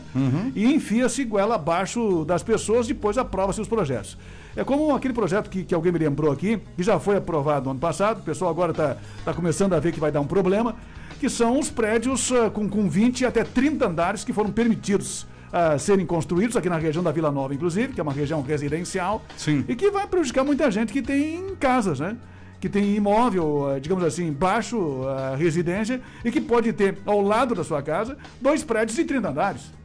[0.55, 4.17] E enfia-se goela abaixo das pessoas, depois aprova-se os projetos.
[4.55, 7.71] É como aquele projeto que, que alguém me lembrou aqui, que já foi aprovado no
[7.71, 10.75] ano passado, o pessoal agora está tá começando a ver que vai dar um problema,
[11.19, 15.77] que são os prédios ah, com, com 20 até 30 andares que foram permitidos ah,
[15.77, 19.63] serem construídos aqui na região da Vila Nova, inclusive, que é uma região residencial, Sim.
[19.67, 22.17] e que vai prejudicar muita gente que tem casas, né?
[22.59, 25.03] Que tem imóvel, ah, digamos assim, baixo
[25.37, 29.80] residência, e que pode ter ao lado da sua casa dois prédios de 30 andares.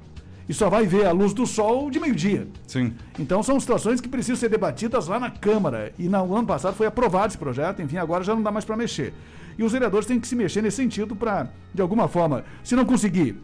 [0.48, 2.46] E só vai ver a luz do sol de meio-dia.
[2.66, 2.94] Sim.
[3.18, 5.92] Então são situações que precisam ser debatidas lá na Câmara.
[5.98, 8.76] E no ano passado foi aprovado esse projeto, enfim, agora já não dá mais para
[8.76, 9.12] mexer.
[9.58, 12.84] E os vereadores têm que se mexer nesse sentido para, de alguma forma, se não
[12.84, 13.36] conseguir,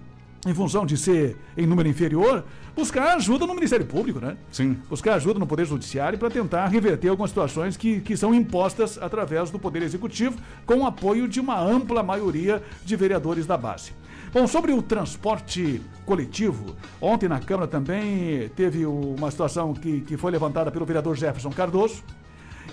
[0.46, 4.36] em função de ser em número inferior, buscar ajuda no Ministério Público, né?
[4.50, 4.76] Sim.
[4.90, 9.50] Buscar ajuda no Poder Judiciário para tentar reverter algumas situações que, que são impostas através
[9.50, 10.36] do Poder Executivo,
[10.66, 13.92] com o apoio de uma ampla maioria de vereadores da base.
[14.32, 20.32] Bom, sobre o transporte coletivo, ontem na Câmara também teve uma situação que, que foi
[20.32, 22.02] levantada pelo vereador Jefferson Cardoso,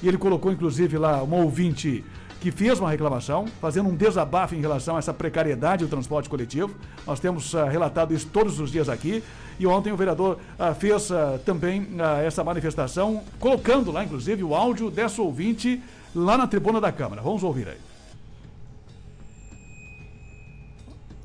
[0.02, 2.06] e ele colocou inclusive lá uma ouvinte
[2.40, 6.74] que fez uma reclamação, fazendo um desabafo em relação a essa precariedade do transporte coletivo.
[7.06, 9.22] Nós temos uh, relatado isso todos os dias aqui.
[9.60, 11.90] E ontem o vereador uh, fez uh, também
[12.26, 15.84] essa manifestação, colocando lá, inclusive, o áudio dessa ouvinte
[16.16, 17.22] lá na tribuna da Câmara.
[17.22, 17.89] Vamos ouvir aí.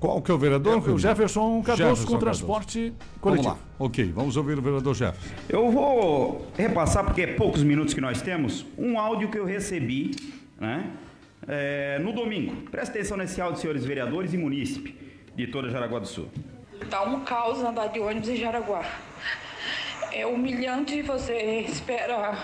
[0.05, 0.87] Qual que é o vereador?
[0.87, 3.49] É o Jefferson Cardoso com transporte coletivo.
[3.49, 3.69] Vamos lá.
[3.79, 5.35] Ok, vamos ouvir o vereador Jefferson.
[5.49, 10.14] Eu vou repassar, porque é poucos minutos que nós temos, um áudio que eu recebi
[10.61, 10.90] né,
[11.49, 12.71] é, no domingo.
[12.71, 14.95] Presta atenção nesse áudio, senhores vereadores e munícipe
[15.35, 16.29] de toda Jaraguá do Sul.
[16.90, 18.85] Tá um caos andar de ônibus em Jaraguá.
[20.12, 22.37] É humilhante, você espera.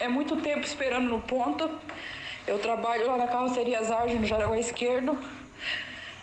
[0.00, 1.70] É muito tempo esperando no ponto.
[2.44, 5.16] Eu trabalho lá na carroceria Zarge, no Jaraguá Esquerdo.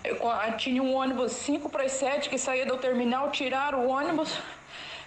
[0.04, 0.18] Eu,
[0.58, 4.40] tinha um ônibus 5 para as 7 que saía do terminal, tiraram o ônibus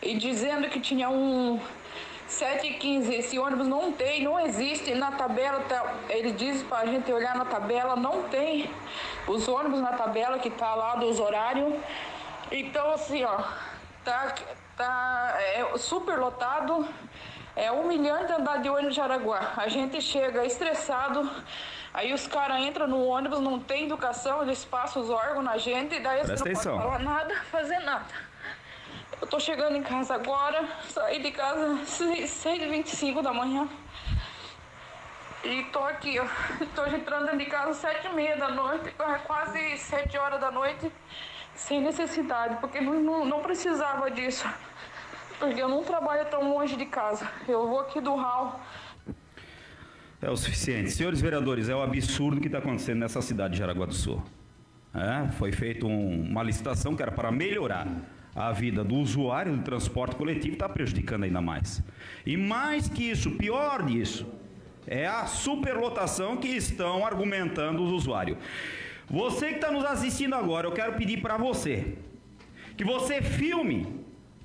[0.02, 1.58] e dizendo que tinha um
[2.26, 3.14] 7 e 15.
[3.14, 5.60] Esse ônibus não tem, não existe na tabela.
[5.60, 8.70] Tá, ele diz para a gente olhar na tabela, não tem
[9.26, 11.72] os ônibus na tabela que tá lá dos horários.
[12.50, 13.38] Então assim, ó,
[14.04, 14.34] tá,
[14.76, 16.86] tá é super lotado.
[17.56, 19.52] É humilhante andar de ônibus de Araguá.
[19.56, 21.30] A gente chega estressado
[21.94, 25.94] Aí os caras entram no ônibus, não tem educação, eles passam os órgãos na gente,
[25.94, 28.06] e daí eles não podem falar nada, fazer nada.
[29.20, 33.68] Eu tô chegando em casa agora, saí de casa às 6h25 da manhã.
[35.44, 36.24] E tô aqui, ó.
[36.74, 38.94] Tô entrando de casa às 7h30 da noite,
[39.26, 40.90] quase 7 horas da noite,
[41.54, 44.48] sem necessidade, porque não, não, não precisava disso.
[45.40, 47.28] Porque eu não trabalho tão longe de casa.
[47.48, 48.60] Eu vou aqui do hall
[50.22, 50.90] é o suficiente.
[50.92, 54.22] Senhores vereadores, é o absurdo que está acontecendo nessa cidade de Jaraguá do Sul.
[54.94, 57.88] É, foi feita um, uma licitação que era para melhorar
[58.34, 61.82] a vida do usuário do transporte coletivo, está prejudicando ainda mais.
[62.24, 64.26] E mais que isso, pior disso,
[64.86, 68.38] é a superlotação que estão argumentando os usuários.
[69.10, 71.98] Você que está nos assistindo agora, eu quero pedir para você
[72.76, 74.00] que você filme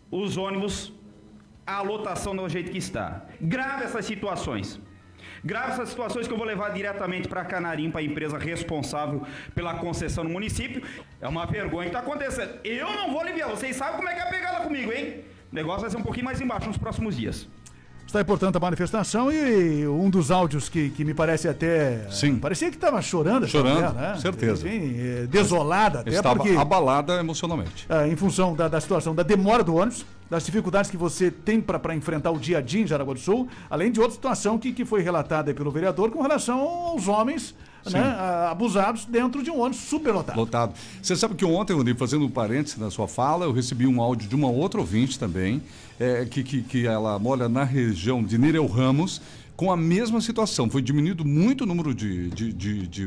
[0.09, 0.91] os ônibus,
[1.65, 3.25] a lotação do jeito que está.
[3.39, 4.79] Grave essas situações.
[5.47, 9.23] Grave essas situações que eu vou levar diretamente para Canarim, para a empresa responsável
[9.55, 10.83] pela concessão no município.
[11.21, 12.59] É uma vergonha que está acontecendo.
[12.65, 13.49] Eu não vou aliviar.
[13.49, 15.21] Vocês sabem como é que é a pegada comigo, hein?
[15.49, 17.47] O negócio vai ser um pouquinho mais embaixo nos próximos dias.
[18.05, 22.09] Está aí, portanto, a manifestação e um dos áudios que, que me parece até.
[22.09, 22.39] Sim.
[22.39, 23.47] Parecia que estava chorando.
[23.47, 24.17] Chorando, mulher, né?
[24.17, 24.67] certeza.
[24.67, 26.09] Enfim, é, desolada até.
[26.09, 27.85] Estava porque, abalada emocionalmente.
[27.87, 31.61] É, em função da, da situação da demora do ônibus, das dificuldades que você tem
[31.61, 34.71] para enfrentar o dia a dia em Jaraguá do Sul, além de outra situação que,
[34.73, 37.55] que foi relatada pelo vereador com relação aos homens
[37.89, 38.01] né,
[38.49, 40.39] abusados dentro de um ônibus superlotado.
[40.39, 40.73] Lotado.
[41.01, 44.27] Você sabe que ontem, Rony, fazendo um parênteses na sua fala, eu recebi um áudio
[44.27, 45.61] de uma outra ouvinte também,
[45.99, 49.21] é, que, que, que ela mora na região de Nireu Ramos,
[49.57, 50.69] com a mesma situação.
[50.69, 53.05] Foi diminuído muito o número de, de, de, de,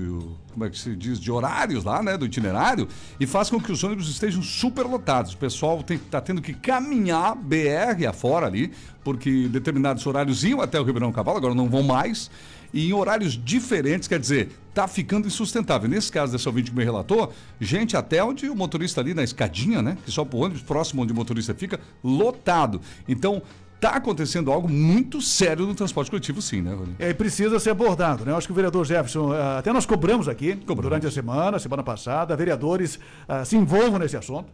[0.53, 2.89] como é que se diz, de horários lá, né, do itinerário,
[3.21, 5.33] e faz com que os ônibus estejam superlotados.
[5.33, 8.73] O pessoal está tendo que caminhar BR afora ali,
[9.05, 12.29] porque determinados horários iam até o Ribeirão Cavalo, agora não vão mais
[12.73, 15.89] e em horários diferentes, quer dizer, tá ficando insustentável.
[15.89, 19.83] Nesse caso dessa ouvinte que me relatou, gente até onde o motorista ali na escadinha,
[19.83, 22.81] né, que só o ônibus próximo onde o motorista fica, lotado.
[23.09, 23.43] Então,
[23.81, 26.95] está acontecendo algo muito sério no transporte coletivo, sim, né, Rony?
[26.99, 28.33] É, precisa ser abordado, né?
[28.33, 30.83] Eu acho que o vereador Jefferson, eh, até nós cobramos aqui, cobramos.
[30.83, 34.49] durante a semana, semana passada, vereadores uh, se envolvam nesse assunto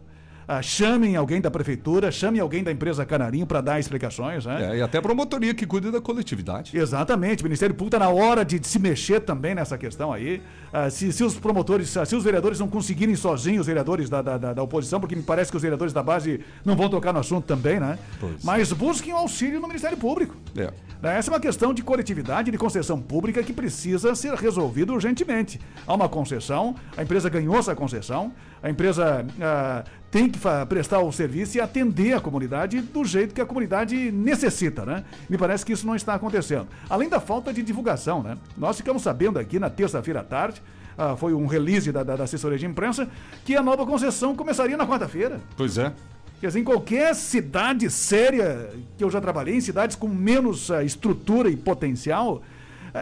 [0.47, 4.45] ah, chamem alguém da prefeitura, chamem alguém da empresa Canarinho para dar explicações.
[4.45, 4.71] Né?
[4.71, 6.77] É, e até a promotoria que cuida da coletividade.
[6.77, 7.43] Exatamente.
[7.43, 10.41] O Ministério Público está na hora de, de, se mexer também nessa questão aí.
[10.71, 14.53] Ah, se, se, os promotores, se os vereadores não conseguirem sozinhos, os vereadores da, da,
[14.53, 17.45] da, oposição, porque me parece que os vereadores da base não vão tocar no assunto
[17.45, 17.99] também, né?
[18.17, 18.43] Pois.
[18.43, 20.35] Mas busquem o auxílio no Ministério Público.
[20.55, 20.71] É.
[21.01, 21.17] Né?
[21.17, 25.59] Essa é uma questão de coletividade, de concessão pública que precisa ser resolvida urgentemente.
[25.85, 28.31] Há uma concessão, a empresa ganhou essa concessão,
[28.61, 30.39] a empresa ah, tem que
[30.69, 35.03] prestar o serviço e atender a comunidade do jeito que a comunidade necessita, né?
[35.29, 36.67] Me parece que isso não está acontecendo.
[36.89, 38.37] Além da falta de divulgação, né?
[38.57, 40.61] Nós ficamos sabendo aqui na terça-feira à tarde,
[40.97, 43.07] ah, foi um release da, da, da, assessoria de imprensa,
[43.45, 45.39] que a nova concessão começaria na quarta-feira.
[45.55, 45.93] Pois é.
[46.39, 50.81] Quer dizer, em qualquer cidade séria que eu já trabalhei, em cidades com menos uh,
[50.81, 52.41] estrutura e potencial,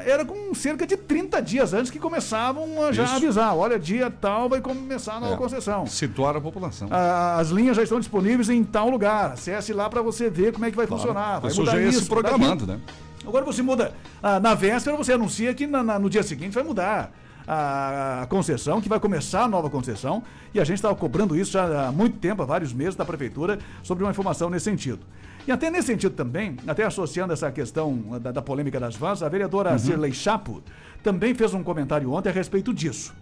[0.06, 3.16] era com cerca de 30 dias antes que começavam a já Isso.
[3.16, 3.56] avisar.
[3.56, 5.86] Olha, dia tal vai começar a nova é, concessão.
[5.86, 6.90] Situar a população.
[6.92, 9.32] as linhas já estão disponíveis em tal lugar.
[9.32, 11.02] Acesse lá para você ver como é que vai claro.
[11.02, 11.40] funcionar.
[11.40, 12.80] Vai mudar já ia isso, se programando, né?
[13.26, 13.94] Agora você muda.
[14.22, 17.12] Ah, na véspera você anuncia que na, na, no dia seguinte vai mudar.
[17.48, 21.52] a, a concessão, que vai começar a nova concessão, e a gente estava cobrando isso
[21.52, 25.00] já há muito tempo, há vários meses, da prefeitura, sobre uma informação nesse sentido.
[25.48, 29.30] E até nesse sentido também, até associando essa questão da, da polêmica das vans, a
[29.30, 29.78] vereadora Uhum.
[29.80, 30.64] Cirlei Chapo
[31.04, 33.14] também fez um comentário ontem a respeito disso.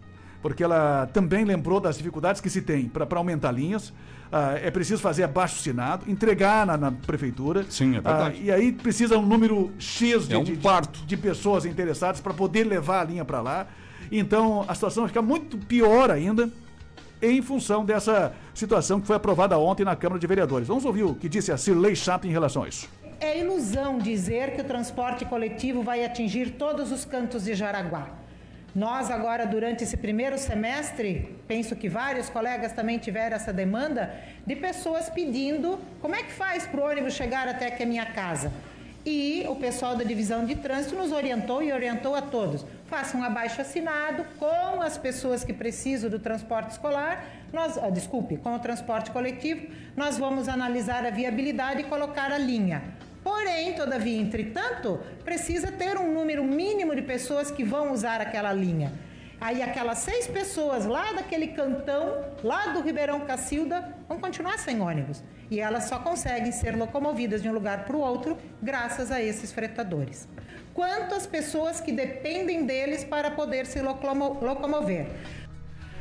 [0.42, 3.94] Porque ela também lembrou das dificuldades que se tem para aumentar linhas.
[4.32, 7.66] Ah, é preciso fazer abaixo assinado, entregar na, na prefeitura.
[7.70, 8.38] Sim, é verdade.
[8.40, 11.00] Ah, e aí precisa um número X de, É um de- parto.
[11.06, 13.68] de pessoas interessadas para poder levar a linha para lá.
[14.12, 16.50] Então a situação fica muito pior ainda
[17.24, 20.68] em função dessa situação que foi aprovada ontem na Câmara de Vereadores.
[20.68, 22.90] Vamos ouvir o que disse a Cirlei Chato em relação a isso.
[23.20, 28.10] É ilusão dizer que o transporte coletivo vai atingir todos os cantos de Jaraguá.
[28.76, 34.14] Nós agora, durante esse primeiro semestre, penso que vários colegas também tiveram essa demanda,
[34.46, 38.06] de pessoas pedindo como é que faz para o ônibus chegar até aqui a minha
[38.08, 38.52] casa.
[39.06, 42.66] E o pessoal da divisão de trânsito nos orientou e orientou a todos.
[42.94, 48.38] Faça um abaixo assinado com as pessoas que precisam do transporte escolar, nós, ah, desculpe,
[48.38, 49.66] com o transporte coletivo,
[49.98, 52.84] nós vamos analisar a viabilidade e colocar a linha.
[53.24, 58.94] Porém, todavia, entretanto, precisa ter um número mínimo de pessoas que vão usar aquela linha.
[59.42, 65.24] Aí aquelas seis pessoas lá daquele cantão, lá do Ribeirão Cacilda, vão continuar sem ônibus.
[65.50, 69.52] E elas só conseguem ser locomovidas de um lugar para o outro graças a esses
[69.52, 70.28] fretadores.
[70.74, 75.08] Quantas pessoas que dependem deles para poder se locomo- locomover?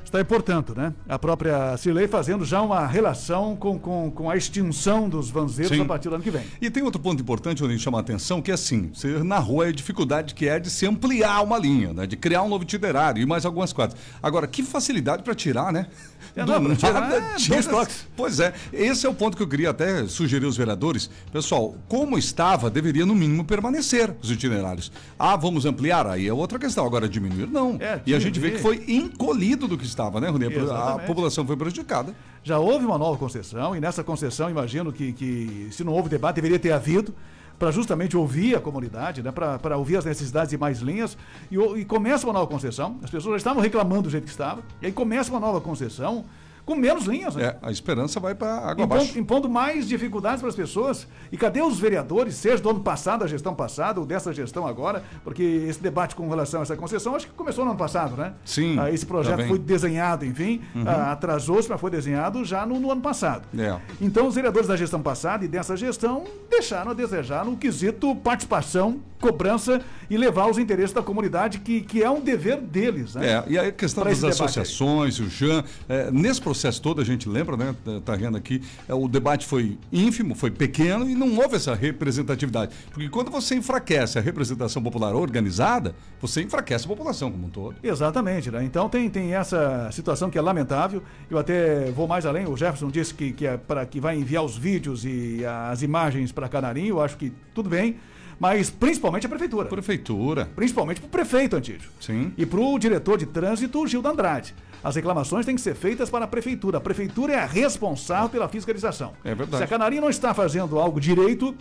[0.04, 0.92] Está aí, portanto, né?
[1.08, 5.82] A própria Cirlei fazendo já uma relação com, com, com a extinção dos vanzeiros Sim.
[5.82, 6.42] a partir do ano que vem.
[6.60, 9.72] E tem outro ponto importante onde chama a atenção, que é assim, você narrou a
[9.72, 12.06] dificuldade que é de se ampliar uma linha, né?
[12.06, 13.96] De criar um novo itinerário e mais algumas coisas.
[14.22, 15.86] Agora, que facilidade para tirar, né?
[16.34, 18.06] É, não, pra tirar, é, tira- dois toques.
[18.16, 21.10] Pois é, esse é o ponto que eu queria até sugerir aos vereadores.
[21.30, 24.90] Pessoal, como estava, deveria no mínimo permanecer os itinerários.
[25.18, 26.06] Ah, vamos ampliar?
[26.06, 26.86] Aí é outra questão.
[26.86, 27.76] Agora, diminuir, não.
[27.80, 30.46] É, e a gente vê que foi encolhido do que estava, né, Rony?
[30.70, 32.14] A população foi prejudicada.
[32.42, 36.36] Já houve uma nova concessão, e nessa concessão, imagino que, que se não houve debate,
[36.36, 37.14] deveria ter havido,
[37.62, 41.16] para justamente ouvir a comunidade, né, para ouvir as necessidades de mais linhas,
[41.48, 42.98] e, e começa uma nova concessão.
[43.04, 46.24] As pessoas já estavam reclamando do jeito que estava, e aí começa uma nova concessão
[46.64, 47.34] com menos linhas.
[47.34, 47.44] Né?
[47.44, 49.18] É, a esperança vai para água Impondo, abaixo.
[49.18, 51.06] impondo mais dificuldades para as pessoas.
[51.30, 55.02] E cadê os vereadores, seja do ano passado, a gestão passada, ou dessa gestão agora?
[55.24, 58.32] Porque esse debate com relação a essa concessão, acho que começou no ano passado, né?
[58.44, 59.48] Sim, Ah, esse projeto também.
[59.48, 60.84] foi desenhado, enfim, Uhum.
[60.86, 63.42] ah, atrasou-se, mas foi desenhado já no, no ano passado.
[63.58, 63.76] É.
[64.00, 69.00] Então, os vereadores da gestão passada e dessa gestão deixaram a desejar no quesito participação,
[69.20, 73.26] cobrança e levar os interesses da comunidade, que, que é um dever deles, né?
[73.26, 74.44] É, e a questão Pra das debate aí.
[74.46, 78.94] associações, o Jean, é, nesse processo todo, a gente lembra, né, tá vendo aqui, é,
[78.94, 82.74] o debate foi ínfimo, foi pequeno e não houve essa representatividade.
[82.90, 87.76] Porque quando você enfraquece a representação popular organizada, você enfraquece a população como um todo.
[87.82, 88.62] Exatamente, né?
[88.62, 91.02] Então tem, tem essa situação que é lamentável.
[91.30, 92.46] Eu até vou mais além.
[92.46, 96.32] O Jefferson disse que, que, é para, que vai enviar os vídeos e as imagens
[96.32, 96.96] para Canarinho.
[96.96, 97.96] Eu acho que tudo bem.
[98.42, 99.68] Mas principalmente a prefeitura.
[99.68, 100.50] Prefeitura.
[100.56, 101.88] Principalmente para o prefeito Antídio.
[102.00, 102.32] Sim.
[102.36, 104.52] E para o diretor de trânsito, Gildo Andrade.
[104.82, 106.78] As reclamações têm que ser feitas para a prefeitura.
[106.78, 109.12] A prefeitura é a responsável pela fiscalização.
[109.22, 109.58] É verdade.
[109.58, 111.54] Se a Canarinho não está fazendo algo direito,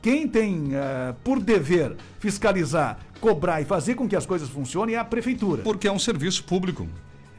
[0.00, 4.98] quem tem eh, por dever fiscalizar, cobrar e fazer com que as coisas funcionem é
[4.98, 5.62] a prefeitura.
[5.62, 6.86] Porque é um serviço público.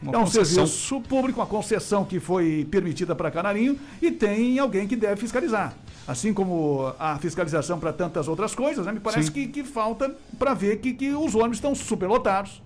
[0.01, 0.65] Uma é um concessão.
[0.65, 5.73] serviço público, uma concessão que foi permitida para Canarinho e tem alguém que deve fiscalizar.
[6.07, 8.91] Assim como a fiscalização para tantas outras coisas, né?
[8.91, 9.33] me parece Sim.
[9.33, 12.61] que, que falta para ver que, que os ônibus estão superlotados,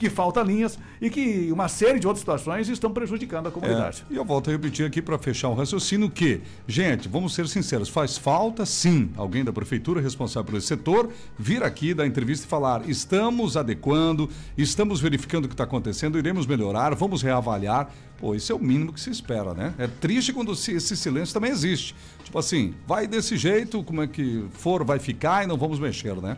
[0.00, 4.04] que falta linhas e que uma série de outras situações estão prejudicando a comunidade.
[4.10, 7.46] É, e eu volto a repetir aqui para fechar o raciocínio que, gente, vamos ser
[7.46, 12.48] sinceros, faz falta sim alguém da prefeitura responsável esse setor vir aqui dar entrevista e
[12.48, 17.92] falar: estamos adequando, estamos verificando o que está acontecendo, iremos melhorar, vamos reavaliar.
[18.18, 19.72] Pô, isso é o mínimo que se espera, né?
[19.78, 21.94] É triste quando se- esse silêncio também existe.
[22.24, 26.14] Tipo assim, vai desse jeito, como é que for, vai ficar e não vamos mexer,
[26.16, 26.36] né?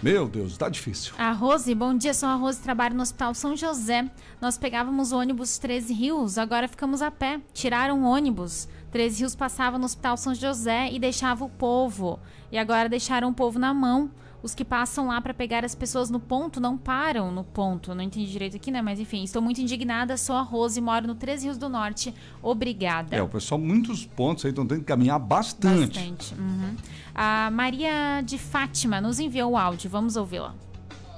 [0.00, 1.12] Meu Deus, tá difícil.
[1.18, 4.08] A Rose, bom dia, sou a Rose, trabalho no Hospital São José.
[4.40, 7.40] Nós pegávamos o ônibus 13 Rios, agora ficamos a pé.
[7.52, 8.68] Tiraram ônibus.
[8.90, 12.18] 13 Rios passava no Hospital São José e deixava o povo.
[12.50, 14.10] E agora deixaram o povo na mão.
[14.40, 17.94] Os que passam lá para pegar as pessoas no ponto não param no ponto.
[17.94, 18.80] Não entendi direito aqui, né?
[18.80, 20.16] Mas enfim, estou muito indignada.
[20.16, 22.14] Sou a Rose, moro no 13 Rios do Norte.
[22.40, 23.16] Obrigada.
[23.16, 25.98] É, o pessoal, muitos pontos aí estão tendo que caminhar bastante.
[25.98, 26.34] Bastante.
[26.34, 26.76] Uhum.
[27.14, 29.90] A Maria de Fátima nos enviou o áudio.
[29.90, 30.54] Vamos ouvi-la.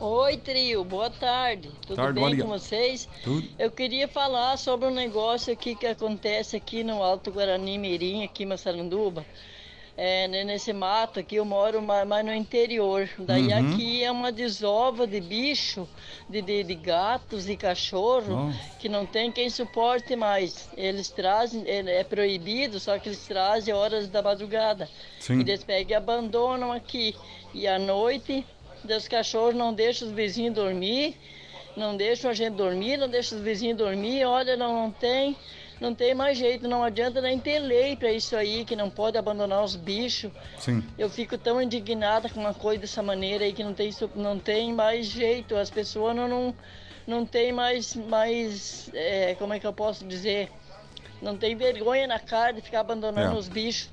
[0.00, 1.70] Oi, trio, boa tarde.
[1.86, 2.42] Tudo Tarde, bem Maria.
[2.44, 3.06] com vocês?
[3.22, 3.46] Tudo.
[3.58, 8.44] Eu queria falar sobre um negócio aqui que acontece aqui no Alto Guarani Mirim, aqui
[8.44, 9.24] em Massaranduba.
[10.02, 13.06] é, nesse mato aqui, eu moro mais, no interior.
[13.18, 13.74] Daí Uhum.
[13.74, 15.86] aqui é uma desova de bicho,
[16.26, 20.70] de, de, de gatos e cachorro, que não tem quem suporte mais.
[20.74, 24.88] Eles trazem, ele- é proibido, só que eles trazem horas da madrugada.
[25.18, 25.40] Sim.
[25.40, 27.14] E eles pegam e abandonam aqui.
[27.52, 28.46] E à noite,
[28.84, 31.16] os cachorros não deixam os vizinhos dormir,
[31.76, 34.24] não deixam a gente dormir, não deixam os vizinhos dormir.
[34.24, 35.36] Olha, não, não tem,
[35.80, 39.16] não tem mais jeito, não adianta nem ter lei para isso aí, que não pode
[39.16, 40.30] abandonar os bichos.
[40.58, 40.84] Sim.
[40.98, 44.72] Eu fico tão indignada com uma coisa dessa maneira aí que não tem, não tem
[44.72, 45.56] mais jeito.
[45.56, 46.54] As pessoas não, não,
[47.06, 50.50] não tem mais, mais é, como é que eu posso dizer?
[51.22, 53.38] Não tem vergonha na cara de ficar abandonando É.
[53.38, 53.90] os bichos,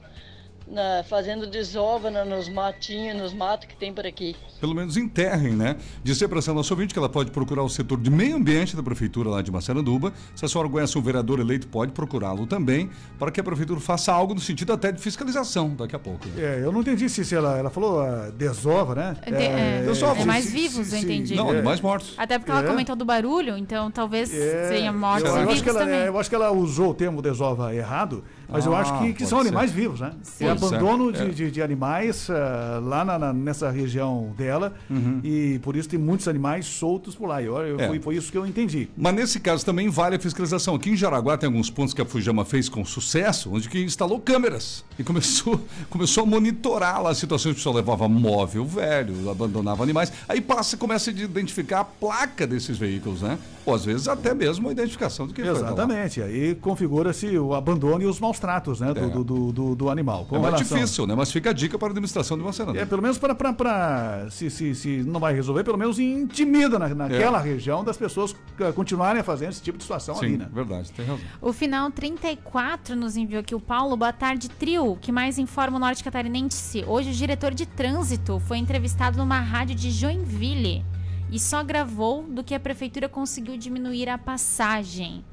[0.70, 4.36] na- fazendo desova na- nos matinhos, nos matos que tem por aqui.
[4.60, 5.78] Pelo menos enterrem, né?
[6.04, 8.84] Dizer para essa nossa ouvinte que ela pode procurar o setor de meio ambiente da
[8.84, 10.12] prefeitura lá de Massaranduba.
[10.36, 14.12] Se a senhora conhece um vereador eleito, pode procurá-lo também, para que a prefeitura faça
[14.12, 16.26] algo no sentido até de fiscalização daqui a pouco.
[16.38, 19.18] É, eu não entendi se, se ela, ela falou ah, desova, né?
[19.26, 20.22] É, é, desova.
[20.22, 21.36] é mais se- vivos, se- eu entendi.
[21.36, 22.14] Não, animais mortos.
[22.18, 22.68] Até porque ela É.
[22.68, 25.80] comentou do barulho, então talvez É, tenha mortos eu, e eu acho vivos que ela,
[25.80, 26.00] também.
[26.00, 29.20] eu acho que ela usou o termo desova errado, mas eu Ah, acho que, que
[29.20, 29.48] pode são ser.
[29.48, 30.12] animais vivos, né?
[30.40, 31.26] É Pode ser, abandono de, é.
[31.30, 35.20] de, de animais ah, lá na- na- nessa região dela Uhum.
[35.24, 37.42] e por isso tem muitos animais soltos por lá.
[37.42, 37.88] Eu, eu- É.
[37.88, 38.90] foi, foi isso que eu entendi.
[38.98, 40.76] Mas nesse caso também vale a fiscalização.
[40.76, 44.20] Aqui em Jaraguá tem alguns pontos que a Fujama fez com sucesso, onde que instalou
[44.20, 49.30] câmeras e começou, começou a monitorar lá as situações que o pessoal levava móvel velho,
[49.30, 50.12] abandonava animais.
[50.28, 53.38] Aí passa, começa a identificar a placa desses veículos, né?
[53.66, 55.42] Ou às vezes até mesmo a identificação do que.
[55.42, 56.22] Exatamente.
[56.22, 59.10] Aí configura-se o abandono e os maus tratos né, do, É.
[59.10, 60.26] do, do, do- do animal.
[60.26, 61.16] Com É mais relação- difícil, né?
[61.16, 62.82] Mas fica a dica para a administração de Massaranduba.
[62.82, 64.28] É, pelo menos para.
[64.32, 68.72] Se, se, se não vai resolver, pelo menos intimida na, naquela região das pessoas ah,
[68.74, 70.50] continuarem a fazer esse tipo de situação Sim, ali, né?
[70.54, 71.24] verdade, tem razão.
[71.42, 73.96] O final 34 nos enviou aqui o Paulo.
[73.98, 74.98] Boa tarde, trio.
[75.00, 76.84] Que mais informa o norte catarinense?
[76.88, 80.84] Hoje o diretor de trânsito foi entrevistado numa rádio de Joinville
[81.32, 85.24] e só gravou do que a prefeitura conseguiu diminuir a passagem.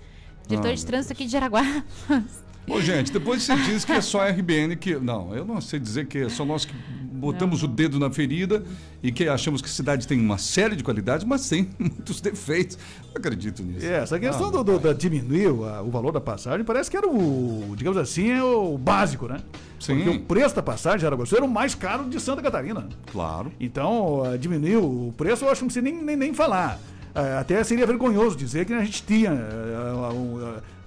[0.46, 1.62] Diretor Ah, de trânsito aqui de Jaraguá.
[2.68, 4.96] Ô, gente, depois você diz que é só a RBN que.
[4.96, 6.74] Não, eu não sei dizer que é só nós que
[7.12, 8.62] botamos o dedo na ferida
[9.02, 12.78] e que achamos que a cidade tem uma série de qualidades, mas tem muitos defeitos.
[13.06, 13.86] Não acredito nisso.
[13.86, 16.96] É, essa questão Ah, do, do- da diminuir o, o valor da passagem parece que
[16.96, 19.38] era o, digamos assim, é o básico, né?
[19.78, 19.96] Sim.
[19.96, 22.88] Porque o preço da passagem era o mais caro de Santa Catarina.
[23.12, 23.52] Claro.
[23.60, 26.78] Então, ah, diminuir o preço, eu acho que não precisa nem, nem, nem falar.
[27.14, 30.10] Ah, Até seria vergonhoso dizer que a gente tinha, ah,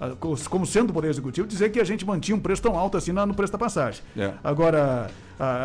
[0.00, 0.10] ah,
[0.48, 3.12] como sendo do Poder Executivo, dizer que a gente mantinha um preço tão alto assim
[3.12, 4.02] no preço da passagem.
[4.16, 4.32] É.
[4.44, 5.10] Agora,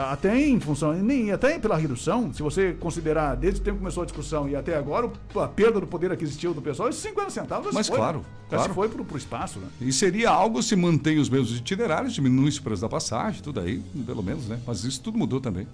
[0.09, 4.03] até em função, nem até pela redução, se você considerar desde o tempo que começou
[4.03, 7.29] a discussão e até agora, o- a perda do poder aquisitivo do pessoal, esses 50
[7.31, 8.25] centavos Mas foi, claro, né?
[8.49, 8.73] Claro.
[8.73, 9.67] foi pro, pro espaço, né?
[9.81, 13.79] E seria algo se mantém os mesmos itinerários, diminui o preço da passagem, tudo aí,
[14.05, 14.59] pelo menos, né?
[14.65, 15.67] Mas isso tudo mudou também.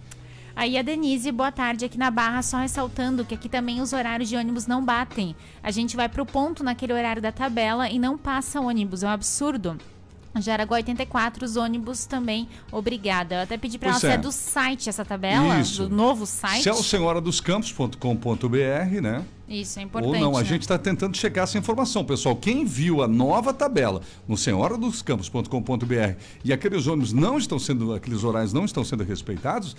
[0.59, 4.27] Aí a Denise, boa tarde, aqui na Barra, só ressaltando que aqui também os horários
[4.27, 5.33] de ônibus não batem.
[5.63, 9.09] A gente vai pro ponto naquele horário da tabela e não passa ônibus, é um
[9.09, 9.77] absurdo.
[10.35, 13.35] Jaraguá 84, os ônibus também, obrigada.
[13.35, 14.19] Eu até pedi pra Pois ela se é.
[14.19, 15.87] é do site essa tabela, Isso.
[15.87, 16.63] do novo site.
[16.63, 19.23] Se é o senhoradoscampos.com.br, né?
[19.49, 20.13] Isso, é importante.
[20.13, 20.45] Ou não, a né?
[20.45, 22.05] gente está tentando checar essa informação.
[22.05, 28.23] Pessoal, quem viu a nova tabela no senhoradoscampos.com.br e aqueles ônibus não estão sendo, aqueles
[28.23, 29.75] horários não estão sendo respeitados,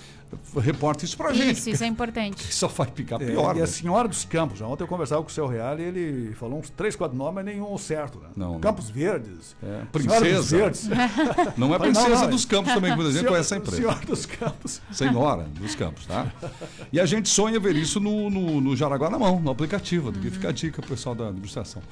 [0.61, 1.59] reporta isso pra gente.
[1.59, 2.53] Isso, isso é importante.
[2.53, 3.55] Só vai ficar É, pior.
[3.55, 3.65] e né?
[3.65, 6.71] a senhora dos Campos, ontem eu conversava com o seu Real e ele falou uns
[6.71, 8.29] três, quatro nomes, mas nenhum certo, né?
[8.37, 8.61] Não, não.
[8.61, 9.55] Campos Verdes.
[9.63, 10.57] É, princesa.
[10.57, 10.89] Verdes.
[11.57, 13.77] Não é princesa não, dos campos também, que muita gente conhece a empresa.
[13.77, 14.81] Senhora dos Campos.
[14.91, 16.33] Senhora dos Campos, tá?
[16.93, 20.09] E a gente sonha ver isso no, no, no Jaraguá na mão, no aplicativo.
[20.09, 21.83] Aqui fica a dica, pessoal da administração.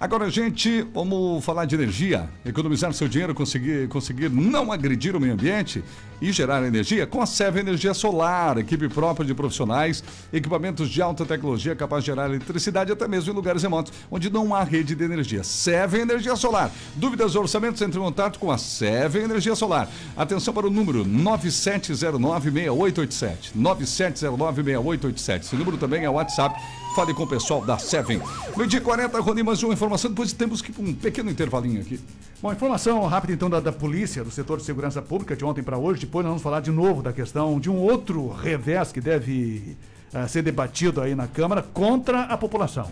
[0.00, 2.28] Agora, gente, vamos falar de energia.
[2.44, 5.84] Economizar seu dinheiro, conseguir, conseguir não agredir o meio ambiente
[6.20, 10.02] e gerar energia com a Seve Energia Solar, equipe própria de profissionais,
[10.32, 14.52] equipamentos de alta tecnologia capaz de gerar eletricidade até mesmo em lugares remotos, onde não
[14.54, 15.44] há rede de energia.
[15.44, 16.72] Seve Energia Solar.
[16.96, 19.88] Dúvidas ou orçamentos, entre em contato com a Seve Energia Solar.
[20.16, 23.52] Atenção para o número 97096887.
[23.56, 25.40] 97096887.
[25.40, 26.54] Esse número também é WhatsApp.
[26.94, 28.22] Fale com o pessoal da Seven.
[28.56, 30.08] Meio dia 40, Rony, mais uma informação.
[30.08, 31.98] Depois temos que um pequeno intervalinho aqui.
[32.40, 35.76] Bom, informação rápida então da, da polícia, do setor de segurança pública de ontem para
[35.76, 36.02] hoje.
[36.02, 39.76] Depois nós vamos falar de novo da questão de um outro revés que deve
[40.12, 42.88] ah, ser debatido aí na Câmara contra a população,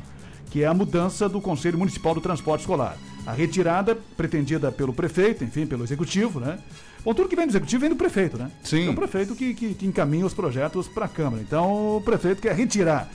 [0.50, 2.96] que é a mudança do Conselho Municipal do Transporte Escolar.
[3.24, 6.58] A retirada pretendida pelo prefeito, enfim, pelo executivo, né?
[7.04, 8.50] Bom, tudo que vem do executivo vem do prefeito, né?
[8.64, 8.88] Sim.
[8.88, 11.40] É o prefeito que, que, que encaminha os projetos para a Câmara.
[11.40, 13.08] Então, o prefeito quer retirar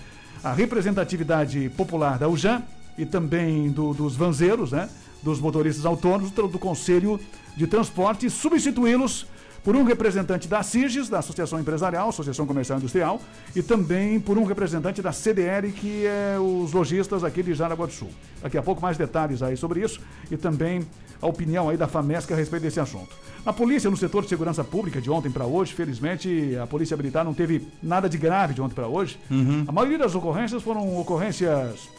[0.44, 2.62] a representatividade popular da UJAN
[2.98, 4.90] e também do- dos vanzeiros, né?
[5.24, 7.20] Dos motoristas autônomos, do, do Conselho
[7.56, 9.26] de Transporte, substituí-los
[9.68, 13.20] por um representante da SIGES, da Associação Empresarial, Associação Comercial e Industrial,
[13.54, 17.92] e também por um representante da CDL, que é os lojistas aqui de Jaraguá do
[17.92, 18.10] Sul.
[18.42, 20.00] Daqui a pouco mais detalhes aí sobre isso
[20.32, 20.88] e também
[21.22, 23.14] a opinião aí da FAMESC a respeito desse assunto.
[23.46, 27.26] A polícia no setor de segurança pública de ontem para hoje, felizmente a polícia militar
[27.26, 29.20] não teve nada de grave de ontem para hoje.
[29.68, 31.90] A maioria das ocorrências foram ocorrências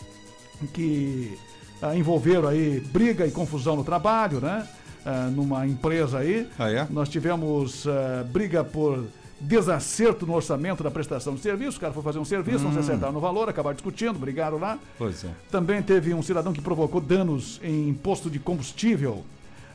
[0.73, 1.37] que
[1.83, 4.67] ah, envolveram aí briga e confusão no trabalho, né?
[5.11, 6.47] Ah, numa empresa aí.
[6.59, 6.87] Ah, é?
[6.91, 9.05] Nós tivemos ah, briga por
[9.41, 11.79] desacerto no orçamento da prestação de serviço.
[11.79, 12.81] O cara foi fazer um serviço, não se Hum.
[12.81, 14.79] acertaram no valor, acabaram discutindo, brigaram lá.
[14.99, 15.29] Pois é.
[15.51, 19.25] Também teve um cidadão que provocou danos em posto de combustível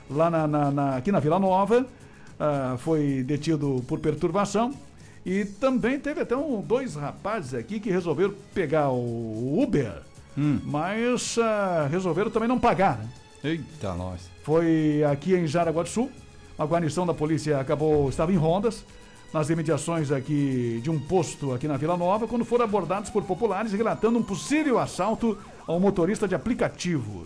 [0.09, 1.85] lá na, na- na- aqui na Vila Nova.
[2.39, 4.73] Ah, foi detido por perturbação.
[5.25, 9.93] E também teve até um, dois rapazes aqui que resolveram pegar o Uber,
[10.63, 12.97] mas ah, resolveram também não pagar.
[12.99, 13.07] Né?
[13.43, 14.21] Eita, nós.
[14.41, 16.09] Foi aqui em Jaraguá do Sul.
[16.57, 18.85] A guarnição da polícia acabou, estava em rondas,
[19.33, 23.73] nas imediações aqui de um posto aqui na Vila Nova, quando foram abordados por populares
[23.73, 25.37] relatando um possível assalto
[25.67, 27.25] a um motorista de aplicativo.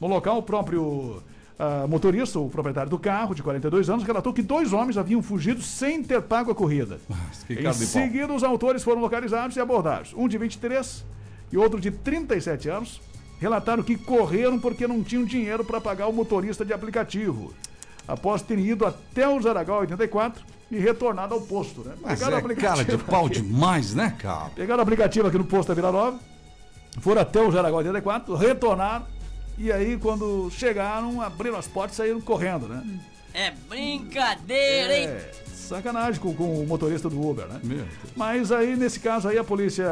[0.00, 1.20] No local, o próprio
[1.58, 5.60] ah, motorista, o proprietário do carro, de 42 anos, relatou que dois homens haviam fugido
[5.60, 7.00] sem ter pago a corrida.
[7.48, 10.14] que em seguida, os autores foram localizados e abordados.
[10.16, 11.04] Um de 23
[11.50, 13.00] e outro de 37 anos
[13.40, 17.54] relataram que correram porque não tinham dinheiro para pagar o motorista de aplicativo.
[18.06, 21.94] Após terem ido até o Zaragal 84 e retornado ao posto, né?
[22.00, 23.40] Mas Pegaram o é cara de pau aqui.
[23.40, 24.50] demais, né, cara?
[24.54, 26.18] Pegaram o aplicativo aqui no posto da Vila Nova,
[27.00, 29.06] foram até o Jaraguá 84, retornaram,
[29.56, 32.82] e aí quando chegaram, abriram as portas e saíram correndo, né?
[33.34, 35.06] É brincadeira, hein?
[35.08, 37.60] É, sacanagem com, com o motorista do Uber, né?
[38.16, 39.86] Mas aí, nesse caso aí, a polícia,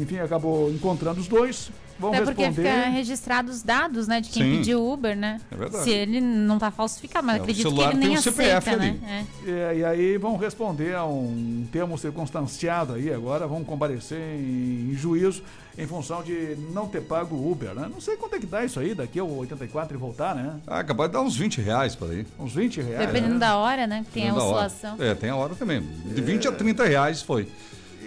[0.00, 2.68] enfim, acabou encontrando os dois, vão Até porque responder...
[2.70, 4.56] fica registrado os dados, né, de quem Sim.
[4.58, 5.40] pediu Uber, né?
[5.50, 5.84] É verdade.
[5.84, 8.70] Se ele não tá falsificado, mas É, acredito que ele tem nem um CPF aceita,
[8.82, 8.92] ali.
[8.98, 9.26] né?
[9.46, 9.50] É.
[9.50, 15.42] É, e aí vão responder a um termo circunstanciado aí agora, vão comparecer em, juízo
[15.78, 17.86] em função de não ter pago o Uber, né?
[17.92, 20.54] Não sei quanto é que dá isso aí, daqui ao 84 e voltar, né?
[20.66, 22.26] Ah, capaz de dar uns 20 reais por aí.
[22.38, 23.06] Uns 20 reais.
[23.06, 23.40] Dependendo né?
[23.40, 24.02] da hora, né?
[24.06, 24.66] que Tem a Dependendo hora.
[24.66, 24.96] oscilação.
[24.98, 25.82] É, tem a hora também.
[25.82, 27.46] De 20 a 30 reais foi.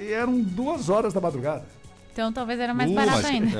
[0.01, 1.63] E eram duas horas da madrugada.
[2.11, 3.59] Então talvez era mais Uh, barato mas- ainda.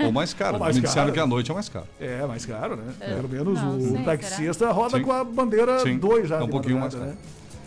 [0.00, 0.04] é.
[0.06, 0.54] Ou mais caro.
[0.54, 1.12] Ou mais Me disseram caro.
[1.14, 1.86] que à noite é mais caro.
[2.00, 2.92] É, mais caro, né?
[3.00, 3.14] É.
[3.14, 5.02] Pelo menos Não, o sei, taxista roda Sim.
[5.04, 6.36] com a bandeira Sim, 2 já.
[6.36, 7.14] é um de pouquinho mais né?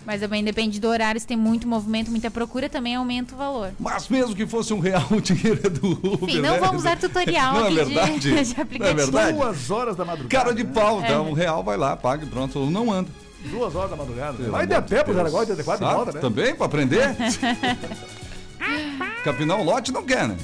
[0.04, 3.70] Mas também depende do horário, se tem muito movimento, muita procura, também aumenta o valor.
[3.80, 6.24] Mas mesmo que fosse um real, o dinheiro é do Uber.
[6.24, 6.60] Enfim, não né?
[6.60, 8.20] vamos dar tutorial Não é aqui de- verdade?
[8.20, 8.96] de Não é aplicativo.
[8.98, 9.38] verdade?
[9.38, 10.44] Duas horas da madrugada.
[10.44, 11.08] Cara de pau, É.
[11.10, 12.60] dá um real, vai lá, paga e pronto.
[12.66, 13.10] Não anda.
[13.46, 14.38] Duas horas da madrugada.
[14.38, 15.18] Pelo Vai de a pé pro Deus.
[15.18, 16.20] Jaraguá 84 e volta, né?
[16.20, 17.16] Também, pra aprender?
[19.24, 20.38] Capinão Lote não quer, né?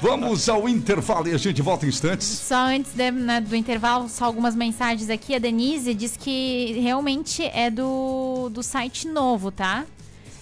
[0.00, 2.26] Vamos ao intervalo e a gente volta em instantes.
[2.26, 5.34] Só antes de- né, do intervalo, só algumas mensagens aqui.
[5.34, 9.86] A Denise diz que realmente é do, do site novo, tá?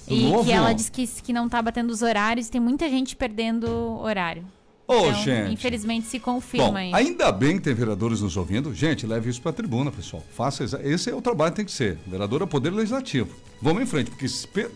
[0.09, 0.45] Do e novo?
[0.45, 3.69] que ela diz que, que não tá batendo os horários, tem muita gente perdendo
[4.01, 4.45] horário.
[4.89, 5.53] Ô, Então, gente.
[5.53, 6.91] Infelizmente se confirma Bom, aí.
[6.93, 8.75] ainda bem que tem vereadores nos ouvindo.
[8.75, 10.23] Gente, leve isso para a tribuna, pessoal.
[10.37, 11.97] Faça esse é o trabalho que tem que ser.
[12.07, 13.31] Vereador é o poder legislativo.
[13.63, 14.27] Vamos em frente, porque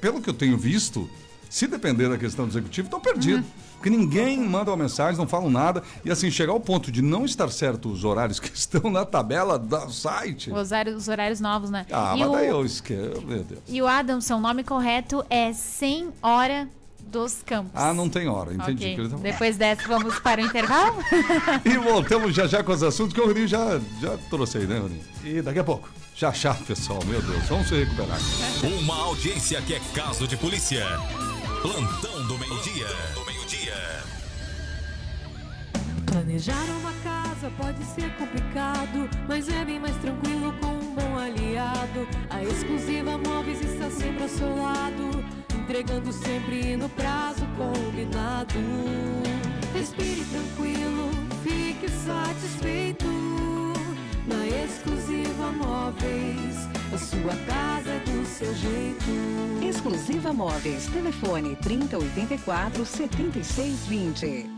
[0.01, 1.11] pelo que eu tenho visto,
[1.49, 3.41] se depender da questão do executivo, estão perdidos.
[3.45, 3.69] Uhum.
[3.75, 5.83] Porque ninguém manda uma mensagem, não falam nada.
[6.05, 9.57] E assim, chegar ao ponto de não estar certo os horários que estão na tabela
[9.59, 10.51] do site.
[10.51, 11.87] Os horários, os horários novos, né?
[11.93, 13.23] Ah, e, mas o, daí eu esqueço.
[13.25, 13.61] Meu Deus.
[13.69, 16.69] e o Adamson, o nome correto é 100 Hora
[17.01, 17.71] dos Campos.
[17.75, 18.85] Ah, não tem hora, entendi.
[18.85, 18.95] Ok.
[18.97, 20.97] que ele tá- Depois dessa, vamos para o intervalo?
[21.65, 24.79] E voltamos já já com os assuntos que o Roninho já, já trouxe aí, né,
[24.79, 25.01] Roninho?
[25.25, 25.89] E daqui a pouco.
[26.15, 26.99] Já já, pessoal.
[27.07, 28.19] Meu Deus, vamos se recuperar.
[28.83, 30.85] Uma audiência que é caso de polícia.
[31.63, 32.87] Plantão do meio-dia.
[33.27, 33.75] Meio-dia.
[36.07, 42.07] Planejar uma casa pode ser complicado, mas é bem mais tranquilo com um bom aliado.
[42.31, 48.55] A exclusiva Móveis está sempre ao seu lado, entregando sempre no prazo combinado.
[49.75, 51.11] Respire tranquilo,
[51.43, 53.05] fique satisfeito.
[54.29, 59.05] Na exclusiva Móveis, a sua casa é do seu jeito.
[59.69, 60.87] Exclusiva Móveis.
[60.87, 64.58] Telefone 3084 7620.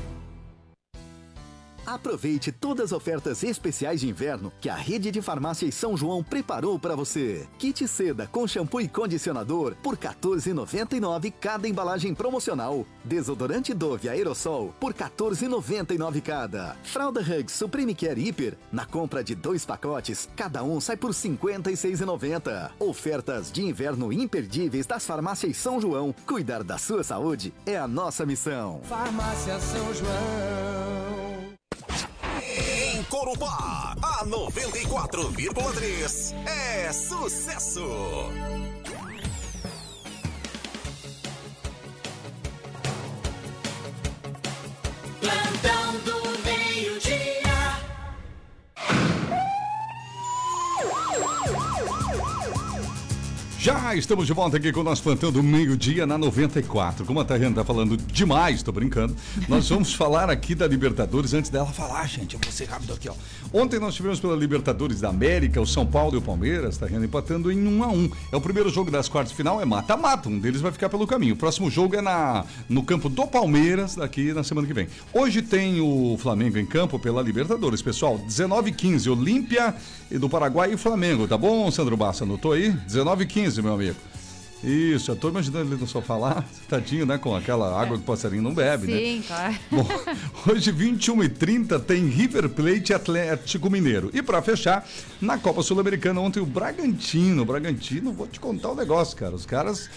[1.85, 6.79] Aproveite todas as ofertas especiais de inverno que a rede de farmácias São João preparou
[6.79, 7.47] para você.
[7.57, 12.85] Kit seda com shampoo e condicionador por R$ 14,99 cada embalagem promocional.
[13.03, 16.75] Desodorante Dove aerossol por R$ 14,99 cada.
[16.83, 21.15] Fralda Hugs Supreme Care Hiper na compra de dois pacotes, cada um sai por R$
[21.15, 22.71] 56,90.
[22.79, 26.13] Ofertas de inverno imperdíveis das farmácias São João.
[26.25, 28.81] Cuidar da sua saúde é a nossa missão.
[28.83, 30.70] Farmácia São João.
[33.31, 37.79] Em Corubá, a 94,3 é sucesso.
[53.95, 57.03] Estamos de volta aqui com o nosso plantão do meio-dia na 94.
[57.03, 59.13] Como a Tariana tá falando demais, tô brincando.
[59.49, 62.35] Nós vamos falar aqui da Libertadores antes dela falar, gente.
[62.35, 63.13] Eu vou ser rápido aqui, ó.
[63.51, 67.51] Ontem nós tivemos pela Libertadores da América, o São Paulo e o Palmeiras, Tariana empatando
[67.51, 70.29] em 1 a 1 É o primeiro jogo das quartas de final, é mata-mata.
[70.29, 71.33] Um deles vai ficar pelo caminho.
[71.33, 74.87] O próximo jogo é na, no campo do Palmeiras, daqui na semana que vem.
[75.11, 78.17] Hoje tem o Flamengo em campo pela Libertadores, pessoal.
[78.17, 79.75] 19 15 Olímpia
[80.09, 82.23] e do Paraguai e Flamengo, tá bom, Sandro Bassa?
[82.23, 82.71] Anotou aí?
[82.71, 83.80] 19 15 meu amigo.
[84.63, 87.17] Isso, eu tô imaginando ele no sofá lá, tadinho, né?
[87.17, 88.97] Com aquela água que o passarinho não bebe, né?
[88.97, 89.55] Sim, claro.
[89.71, 89.87] Bom,
[90.47, 94.11] hoje, 21 e 30 tem River Plate Atlético Mineiro.
[94.13, 94.87] E para fechar,
[95.19, 97.43] na Copa Sul-Americana, ontem o Bragantino.
[97.43, 99.33] Bragantino, vou te contar um negócio, cara.
[99.33, 99.89] Os caras.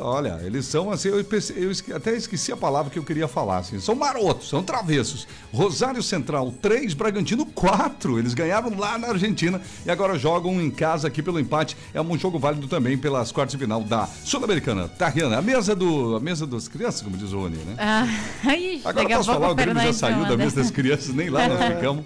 [0.00, 3.78] Olha, eles são assim, eu, eu até esqueci a palavra que eu queria falar, assim,
[3.80, 5.26] são marotos, são travessos.
[5.52, 8.18] Rosário Central 3, Bragantino 4.
[8.18, 11.76] Eles ganharam lá na Argentina e agora jogam em casa aqui pelo empate.
[11.94, 14.88] É um jogo válido também pelas quartas de final da Sul-Americana.
[14.88, 17.76] Tariana, a mesa do a mesa das crianças, como diz o Rony, né?
[17.78, 18.06] Ah,
[18.84, 22.04] Agora posso falar, o Grêmio já saiu da mesa das crianças, nem lá nós ficamos.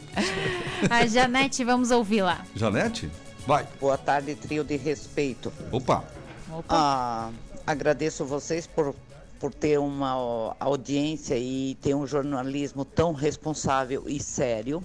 [0.91, 2.41] A Janete, vamos ouvi-la.
[2.55, 3.11] Janete?
[3.47, 3.67] Vai.
[3.81, 5.53] Boa tarde, trio de respeito.
[5.71, 6.05] Opa.
[6.69, 7.31] Ah,
[7.67, 8.95] agradeço vocês por,
[9.39, 14.83] por ter uma audiência e ter um jornalismo tão responsável e sério.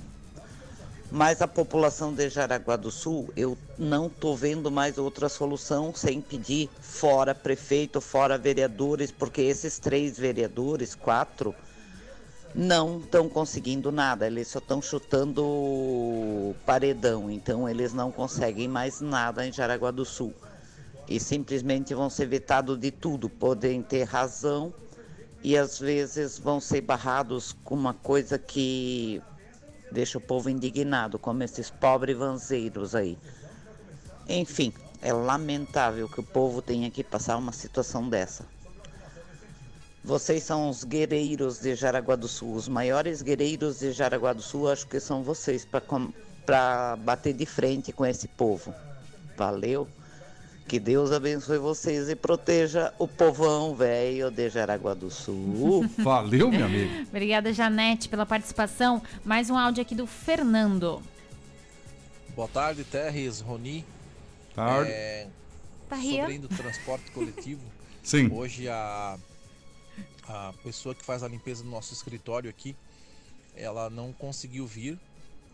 [1.09, 6.19] Mas a população de Jaraguá do Sul, eu não estou vendo mais outra solução sem
[6.19, 11.55] pedir fora prefeito, fora vereadores, porque esses três vereadores, quatro,
[12.53, 19.47] não estão conseguindo nada, eles só estão chutando paredão, então eles não conseguem mais nada
[19.47, 20.33] em Jaraguá do Sul.
[21.07, 24.73] E simplesmente vão ser vetados de tudo, podem ter razão
[25.43, 29.21] e às vezes vão ser barrados com uma coisa que
[29.91, 33.17] deixa o povo indignado, como esses pobres vanzeiros aí.
[34.27, 38.45] Enfim, é lamentável que o povo tenha que passar uma situação dessa.
[40.03, 44.69] Vocês são os guerreiros de Jaraguá do Sul, os maiores guerreiros de Jaraguá do Sul,
[44.69, 45.65] acho que são vocês
[46.45, 48.73] para bater de frente com esse povo.
[49.37, 49.87] Valeu.
[50.67, 55.87] Que Deus abençoe vocês e proteja o povão velho de Jaraguá do Sul.
[55.99, 57.07] Valeu, meu amigo.
[57.07, 59.01] Obrigada, Janete, pela participação.
[59.23, 61.01] Mais um áudio aqui do Fernando.
[62.35, 63.85] Boa tarde, Terres, Roni.
[64.53, 64.91] Tarde.
[64.91, 65.27] É,
[65.87, 66.31] Tá sobre here?
[66.33, 67.61] ainda o transporte coletivo.
[68.03, 68.29] Sim.
[68.33, 69.17] Hoje a,
[70.27, 72.75] a pessoa que faz a limpeza do nosso escritório aqui,
[73.55, 74.99] ela não conseguiu vir.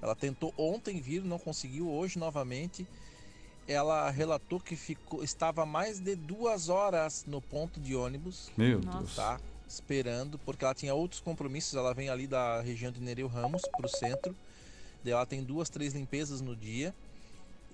[0.01, 1.87] Ela tentou ontem vir, não conseguiu.
[1.87, 2.87] Hoje novamente,
[3.67, 8.51] ela relatou que ficou, estava mais de duas horas no ponto de ônibus.
[8.57, 9.15] Meu Deus.
[9.15, 9.39] Tá?
[9.67, 11.73] Esperando, porque ela tinha outros compromissos.
[11.73, 14.35] Ela vem ali da região de Nereu Ramos para o centro.
[15.03, 16.93] Daí ela tem duas, três limpezas no dia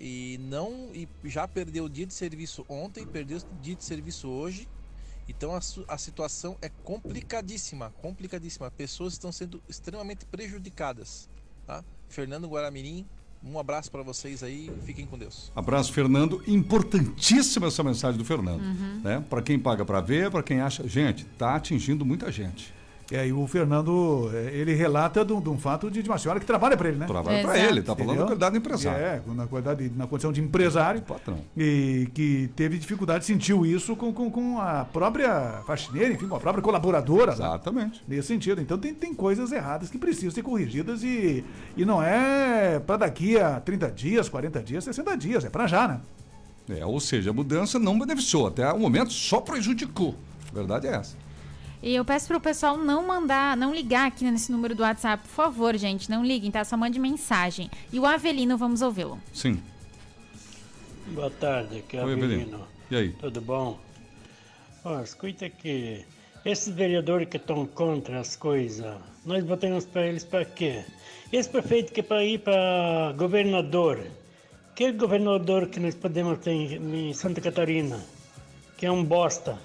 [0.00, 4.28] e não e já perdeu o dia de serviço ontem, perdeu o dia de serviço
[4.28, 4.66] hoje.
[5.28, 8.70] Então a, a situação é complicadíssima, complicadíssima.
[8.70, 11.28] Pessoas estão sendo extremamente prejudicadas,
[11.66, 11.84] tá?
[12.08, 13.06] Fernando Guaramirim,
[13.42, 15.50] um abraço para vocês aí, fiquem com Deus.
[15.56, 16.42] Abraço, Fernando.
[16.46, 18.60] Importantíssima essa mensagem do Fernando.
[18.60, 19.00] Uhum.
[19.02, 19.24] Né?
[19.28, 20.86] Para quem paga para ver, para quem acha.
[20.86, 22.72] Gente, tá atingindo muita gente.
[23.10, 26.16] É, e o Fernando, é, ele relata de um, de um fato de, de uma
[26.16, 27.06] senhora que trabalha para ele, né?
[27.06, 27.72] Trabalha pra Exato.
[27.72, 29.04] ele, tá falando na qualidade de empresário.
[29.04, 31.02] É, na qualidade, na condição de empresário.
[31.02, 31.38] Patrão.
[31.56, 36.40] E que teve dificuldade, sentiu isso com, com, com a própria faxineira, enfim, com a
[36.40, 37.32] própria colaboradora.
[37.32, 38.02] Exatamente.
[38.06, 38.60] Nesse sentido.
[38.60, 41.44] Então tem, tem coisas erradas que precisam ser corrigidas e,
[41.76, 45.88] e não é para daqui a 30 dias, 40 dias, 60 dias, é para já,
[45.88, 46.00] né?
[46.68, 48.46] É, ou seja, a mudança não beneficiou.
[48.46, 50.14] Até o momento só prejudicou.
[50.50, 51.16] A verdade é essa.
[51.82, 55.30] E eu peço pro pessoal não mandar, não ligar aqui nesse número do WhatsApp, por
[55.30, 56.62] favor, gente, não liguem, tá?
[56.64, 57.70] Só mande mensagem.
[57.92, 59.18] E o Avelino, vamos ouvi-lo.
[59.32, 59.62] Sim.
[61.08, 62.34] Boa tarde, aqui é Oi, Avelino.
[62.34, 62.68] Avelino.
[62.90, 63.08] E aí?
[63.14, 63.78] Tudo bom?
[64.84, 66.04] Ó, escuta que
[66.44, 70.84] Esses vereadores que estão contra as coisas, nós votamos para eles para quê?
[71.30, 74.06] Esse prefeito que é para ir para governador,
[74.74, 78.00] que governador que nós podemos ter em Santa Catarina,
[78.78, 79.58] que é um bosta.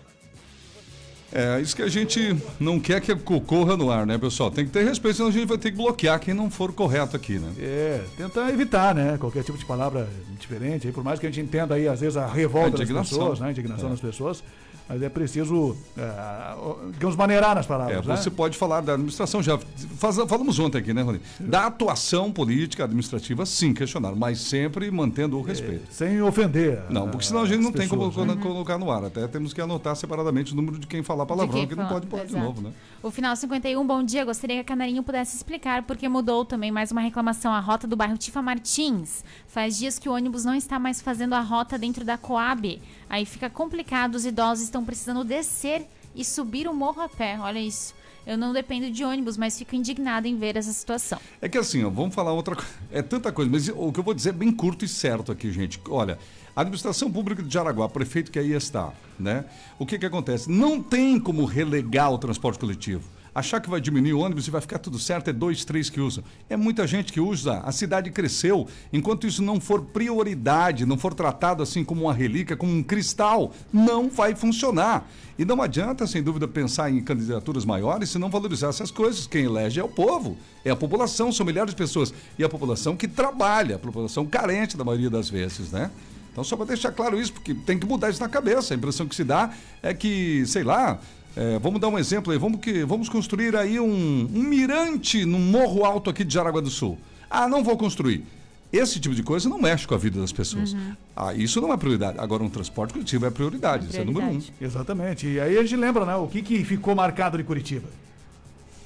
[1.33, 4.49] É, isso que a gente não quer que ocorra no ar, né, pessoal?
[4.51, 7.15] Tem que ter respeito, senão a gente vai ter que bloquear quem não for correto
[7.15, 7.51] aqui, né?
[7.59, 9.17] É, tentar evitar, né?
[9.19, 10.07] Qualquer tipo de palavra
[10.39, 13.09] diferente, aí, por mais que a gente entenda aí, às vezes, a revolta A das
[13.09, 13.47] pessoas, né?
[13.47, 13.91] A indignação É.
[13.91, 14.43] das pessoas,
[14.87, 18.15] mas é preciso, é, digamos, maneirar nas É, palavras, né?
[18.17, 19.57] você pode falar da administração, já
[19.97, 21.19] faz- falamos ontem aqui, né, Rony?
[21.39, 25.91] Da atuação política, administrativa, sim, questionar, mas sempre mantendo o respeito.
[25.91, 26.83] Sem ofender.
[26.89, 28.33] Não, porque senão a gente não as tem como pessoas, né?
[28.35, 29.05] colo- colocar no ar.
[29.05, 32.07] Até temos que anotar separadamente o número de quem falar palavrão, quem que não pode
[32.07, 32.71] pôr de novo, né?
[33.01, 34.25] O final 51, bom dia.
[34.25, 37.51] Gostaria que a Canarinho pudesse explicar porque mudou também mais uma reclamação.
[37.53, 39.23] A rota do bairro Tifa Martins.
[39.47, 42.81] Faz dias que o ônibus não está mais fazendo a rota dentro da Coab.
[43.07, 47.37] Aí fica complicado, os idosos estão precisando descer e subir o morro a pé.
[47.39, 47.95] Olha isso.
[48.27, 51.19] Eu não dependo de ônibus, mas fico indignada em ver essa situação.
[51.41, 52.71] É que assim, ó, vamos falar outra coisa.
[52.91, 55.51] É tanta coisa, mas o que eu vou dizer é bem curto e certo aqui,
[55.51, 55.79] gente.
[55.89, 56.17] Olha,
[56.55, 59.45] a administração pública de Jaraguá, prefeito que aí está, né?
[59.77, 60.51] O que que acontece?
[60.51, 63.14] Não tem como relegar o transporte coletivo.
[63.35, 65.99] Achar que vai diminuir o ônibus e vai ficar tudo certo, é dois, três que
[65.99, 66.23] usam.
[66.49, 68.65] É muita gente que usa, a cidade cresceu.
[68.93, 73.51] Enquanto isso não for prioridade, não for tratado assim como uma relíquia, como um cristal,
[73.73, 75.05] não vai funcionar.
[75.37, 79.27] E não adianta, sem dúvida, pensar em candidaturas maiores se não valorizar essas coisas.
[79.27, 82.13] Quem elege é o povo, é a população, são milhares de pessoas.
[82.39, 85.91] E a população que trabalha, a população carente da maioria das vezes, né?
[86.31, 88.73] Então, só para deixar claro isso, porque tem que mudar isso na cabeça.
[88.73, 90.99] A impressão que se dá é que, sei lá,
[91.35, 95.37] é, vamos dar um exemplo aí, vamos, que, vamos construir aí um, um mirante no
[95.37, 96.97] morro alto aqui de Jaraguá do Sul.
[97.29, 98.23] Ah, não vou construir.
[98.71, 100.73] Esse tipo de coisa não mexe com a vida das pessoas.
[100.73, 100.95] Uhum.
[101.15, 102.19] Ah, isso não é prioridade.
[102.19, 104.41] Agora, um transporte coletivo é prioridade, isso é número um.
[104.59, 105.27] Exatamente.
[105.27, 106.15] E aí a gente lembra, né?
[106.15, 107.87] O que, que ficou marcado de Curitiba?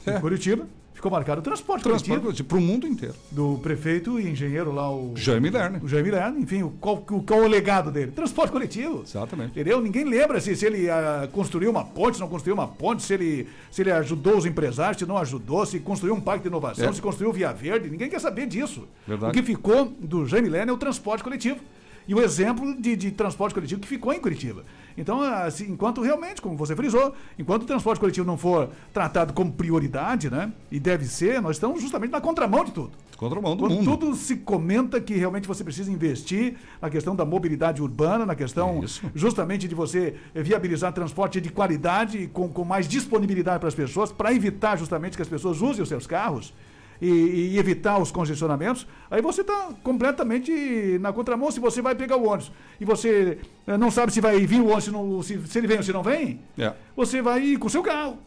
[0.06, 0.68] Em Curitiba
[1.00, 1.84] ficou marcado o transporte, É.
[1.84, 2.22] Transporte coletivo.
[2.22, 3.16] coletivo para o mundo inteiro.
[3.32, 5.14] Do prefeito e engenheiro lá, o.
[5.16, 5.84] Jaime Lerner.
[5.84, 8.12] O Jaime Lerner, enfim, o, qual, o- qual o legado dele?
[8.12, 9.04] Transporte coletivo.
[9.06, 9.52] Exatamente.
[9.52, 9.82] Entendeu?
[9.82, 13.14] Ninguém lembra se, se ele ah, construiu uma ponte, se não construiu uma ponte, se
[13.14, 16.90] ele, se ele ajudou os empresários, se não ajudou, se construiu um parque de inovação,
[16.90, 16.94] É.
[16.94, 17.90] se construiu Via Verde.
[17.90, 18.88] Ninguém quer saber disso.
[19.08, 19.32] Verdade.
[19.32, 21.60] O que ficou do Jaime Lerner é o transporte coletivo.
[22.08, 24.64] E o exemplo de, de transporte coletivo que ficou em Curitiba.
[25.00, 29.50] Então, assim, enquanto realmente, como você frisou, enquanto o transporte coletivo não for tratado como
[29.50, 30.52] prioridade, né?
[30.70, 32.92] E deve ser, nós estamos justamente na contramão de tudo.
[33.16, 33.98] Contramão do Quando mundo.
[33.98, 38.84] tudo se comenta que realmente você precisa investir na questão da mobilidade urbana, na questão
[39.16, 44.34] justamente de você viabilizar transporte de qualidade, com, com mais disponibilidade para as pessoas, para
[44.34, 46.54] evitar justamente que as pessoas usem os seus carros
[47.02, 52.18] e, e evitar os congestionamentos, aí você está completamente na contramão se você vai pegar
[52.18, 53.38] o ônibus e você
[53.68, 55.84] eh, não sabe se vai vir o ônibus, se, não- se- se ele vem ou
[55.84, 56.74] se não vem, É.
[56.96, 58.18] você vai ir com o seu carro.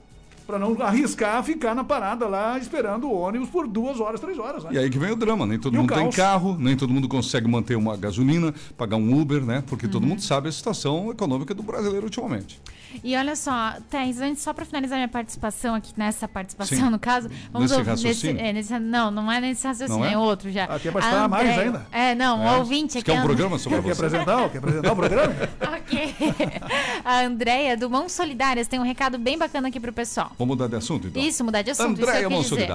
[0.45, 4.65] Para não arriscar ficar na parada lá esperando o ônibus por duas horas, três horas.
[4.65, 4.71] Né?
[4.73, 7.09] E aí que vem o drama, nem todo E mundo tem carro, nem todo mundo
[7.09, 9.63] consegue manter uma gasolina, pagar um Uber, né?
[9.69, 12.61] Porque todo mundo sabe a situação econômica do brasileiro ultimamente.
[13.03, 16.91] E olha só, Thais, antes, só para finalizar minha participação aqui, nessa participação, Sim.
[16.91, 17.91] no caso, vamos Nesse ouvir.
[17.91, 18.43] raciocínio?
[18.43, 20.13] é, nesse- não, não é nesse raciocínio, Não é?
[20.15, 20.19] é?
[20.19, 20.65] outro já.
[20.65, 21.87] Ah, quer A participar mais ainda?
[21.93, 22.51] É, não, É?
[22.53, 23.11] um ouvinte aqui.
[23.11, 24.07] quer um programa sobre Quer você?
[24.07, 24.49] apresentar?
[24.51, 25.35] Quer apresentar o programa?
[25.83, 26.15] Ok.
[27.05, 30.31] A Andréia, do Mãos Solidárias, tem um recado bem bacana aqui pro pessoal.
[30.39, 31.23] Vamos mudar de assunto, então?
[31.23, 32.01] Isso, mudar de assunto.
[32.01, 32.69] Andréia Mãos dizer.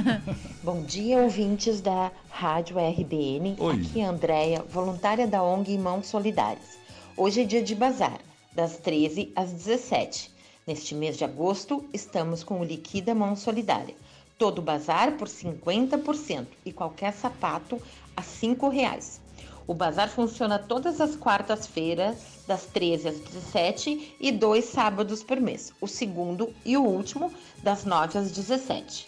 [0.62, 3.56] Bom dia, ouvintes da Rádio RBN.
[3.58, 3.74] Oi.
[3.74, 6.78] Aqui é a Andréia, voluntária da ONG Mãos Solidárias.
[7.16, 8.18] Hoje é dia de bazar,
[8.54, 10.30] das 13 às 17.
[10.66, 13.94] Neste mês de agosto, estamos com o Liquida Mão Solidária.
[14.38, 17.80] Todo bazar por 50% e qualquer sapato
[18.16, 19.20] a 5 reais.
[19.66, 25.72] O bazar funciona todas as quartas-feiras, das 13 às 17 e dois sábados por mês.
[25.80, 27.32] O segundo e o último,
[27.62, 29.06] das 9 às 17.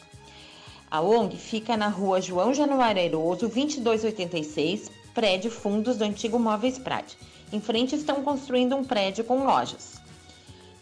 [0.90, 7.16] A ONG fica na rua João Januário Airoso, 2286, prédio fundos do antigo Móveis Prade.
[7.52, 10.00] Em frente estão construindo um prédio com lojas.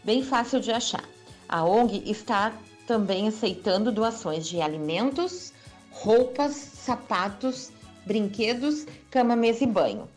[0.04, 1.04] Bem fácil de achar.
[1.48, 2.52] A ONG está
[2.86, 5.52] também aceitando doações de alimentos,
[5.90, 7.72] roupas, sapatos,
[8.06, 10.08] brinquedos, cama, mesa e banho.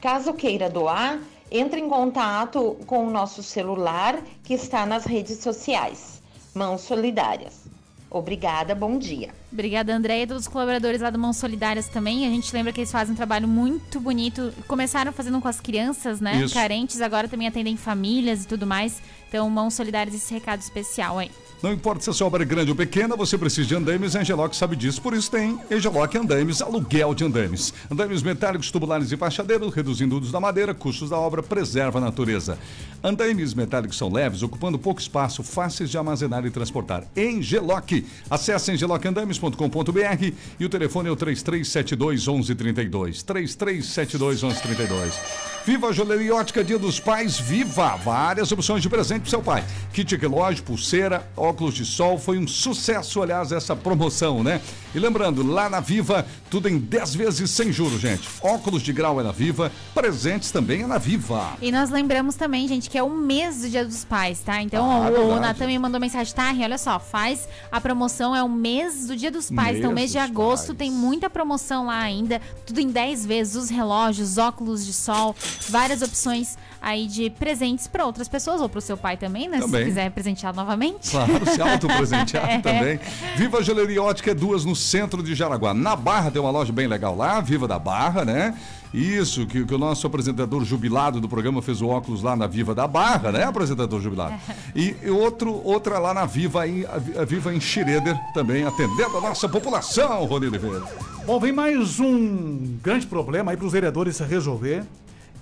[0.00, 1.20] Caso queira doar,
[1.50, 6.22] entre em contato com o nosso celular que está nas redes sociais.
[6.54, 7.68] Mãos Solidárias.
[8.10, 9.30] Obrigada, bom dia.
[9.52, 12.26] Obrigada, André, e todos os colaboradores lá do Mãos Solidárias também.
[12.26, 14.52] A gente lembra que eles fazem um trabalho muito bonito.
[14.66, 16.42] Começaram fazendo com as crianças, né?
[16.42, 16.54] Isso.
[16.54, 19.02] Carentes, agora também atendem famílias e tudo mais.
[19.28, 21.30] Então, Mãos Solidárias, esse recado especial aí.
[21.60, 24.22] Não importa se a sua obra é grande ou pequena, você precisa de andames, a
[24.22, 27.74] Engeloc sabe disso, por isso tem Engeloc Andames, aluguel de andames.
[27.90, 32.00] Andames metálicos, tubulares e fachadeiros, reduzindo o uso da madeira, custos da obra, preserva a
[32.00, 32.56] natureza.
[33.02, 37.04] Andames metálicos são leves, ocupando pouco espaço, fáceis de armazenar e transportar.
[37.16, 38.04] Engeloc.
[38.30, 43.22] Acesse engelocandames.com.br e o telefone é o 3372 1132.
[43.24, 45.20] 3372 1132.
[45.66, 47.96] Viva a Joalheria Ótica Dia dos Pais, viva!
[47.96, 49.64] Várias opções de presente pro seu pai.
[49.92, 54.60] Kit relógio, pulseira, óculos de sol, foi um sucesso, aliás, essa promoção, né?
[54.94, 58.28] E lembrando, lá na Viva, tudo em 10 vezes sem juros, gente.
[58.42, 61.52] Óculos de grau é na Viva, presentes também é na Viva.
[61.60, 64.62] E nós lembramos também, gente, que é o mês do Dia dos Pais, tá?
[64.62, 65.40] Então Ah, o, o.
[65.40, 69.16] Natan me mandou mensagem, tá, Ri, olha só, faz a promoção, é o mês do
[69.16, 69.78] Dia dos Pais.
[69.78, 73.68] então, Mês mês de agosto tem muita promoção lá ainda, tudo em 10 vezes, os
[73.68, 75.34] relógios, óculos de sol,
[75.68, 79.58] várias opções aí de presentes para outras pessoas, ou para o seu pai também, né?
[79.60, 79.80] Também.
[79.82, 81.10] Se quiser presentear novamente.
[81.10, 82.58] Claro, se autopresentear É.
[82.60, 83.00] também.
[83.36, 85.74] Viva a Joalheria Ótica, duas no centro de Jaraguá.
[85.74, 88.54] Na Barra tem uma loja bem legal lá, Viva da Barra, né?
[88.92, 92.74] Isso, que, que o nosso apresentador jubilado do programa fez o óculos lá na Viva
[92.74, 94.34] da Barra, né, apresentador jubilado?
[94.74, 99.20] E, e outro, outra lá na Viva em, a Viva em Schroeder, também atendendo a
[99.20, 100.82] nossa população, Rony Oliveira.
[101.26, 104.84] Bom, vem mais um grande problema aí para os vereadores resolver,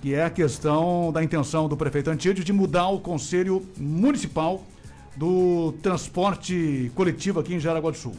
[0.01, 4.63] que é a questão da intenção do prefeito Antídio de mudar o conselho municipal
[5.15, 8.15] do transporte coletivo aqui em Jaraguá do Sul.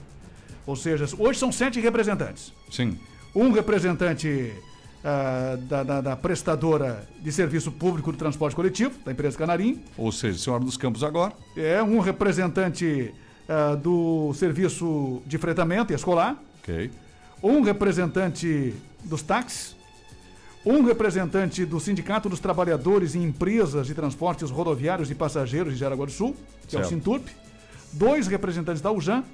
[0.67, 2.53] Ou seja, hoje são sete representantes.
[2.71, 2.99] Sim.
[3.35, 4.53] Um representante
[5.05, 9.81] ah, da, da- da prestadora de serviço público do transporte coletivo, da empresa Canarim.
[9.97, 11.33] Ou seja, Senhora dos Campos agora.
[11.57, 13.15] É um representante
[13.49, 16.37] ah, do serviço de fretamento e escolar.
[16.63, 16.91] Ok.
[17.43, 18.75] Um representante
[19.05, 19.78] dos táxis.
[20.67, 26.05] Um representante do Sindicato dos Trabalhadores em Empresas de Transportes Rodoviários e Passageiros de Jaraguá
[26.05, 26.37] do Sul,
[26.67, 26.89] que é o Certo.
[26.95, 27.27] Sinturp.
[27.93, 29.25] Dois representantes da UJAN.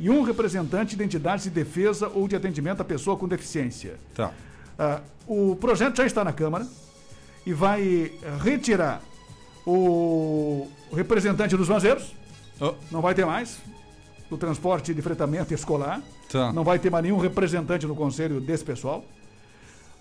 [0.00, 3.96] E um representante de entidades de defesa ou de atendimento à pessoa com deficiência.
[4.14, 4.32] Tá.
[4.78, 6.66] Ah, o projeto já está na Câmara
[7.46, 8.10] e vai
[8.42, 9.00] retirar
[9.64, 12.14] o representante dos vazeiros.
[12.90, 13.58] Não vai ter mais.
[14.28, 16.02] Do transporte de fretamento escolar.
[16.30, 16.52] Tá.
[16.52, 19.04] Não vai ter mais nenhum representante no conselho desse pessoal.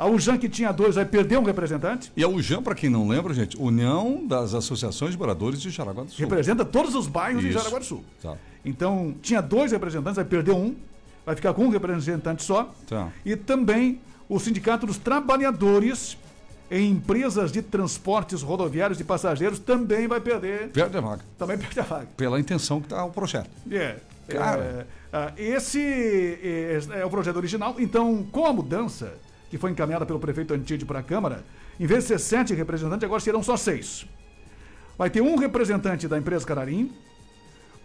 [0.02, 2.12] A UJAN, que tinha dois, vai perder um representante.
[2.18, 6.04] E a UJAM, para quem não lembra, gente, União das Associações de Moradores de Jaraguá
[6.04, 6.20] do Sul.
[6.22, 7.60] Representa todos os bairros de Isso.
[7.60, 8.04] Jaraguá do Sul.
[8.20, 8.36] Tá.
[8.66, 10.76] Então, tinha dois representantes, vai perder um.
[11.24, 12.74] Vai ficar com um representante só.
[12.88, 13.10] Tá.
[13.24, 16.18] E também o Sindicato dos Trabalhadores
[16.72, 20.70] em Empresas de Transportes Rodoviários e Passageiros também vai perder.
[20.70, 21.22] Perde a vaga.
[21.38, 22.08] Também perde a vaga.
[22.18, 23.52] Pela intenção que está o projeto.
[23.70, 23.98] É.
[24.28, 24.64] Cara.
[24.64, 27.76] é, ah, esse é, é o projeto original.
[27.78, 29.14] Então, com a mudança
[29.52, 31.44] que foi encaminhada pelo prefeito Antídio para a Câmara,
[31.78, 34.08] em vez de ser sete representantes, agora serão só seis.
[34.98, 36.90] Vai ter um representante da empresa Cararim,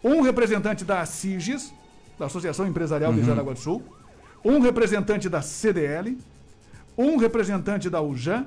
[0.03, 1.75] um representante da ASIGES,
[2.17, 3.27] da Associação Empresarial de Uhum.
[3.27, 3.83] Jaraguá do Sul,
[4.45, 6.17] um representante da CDL,
[6.97, 8.47] um representante da UJAN,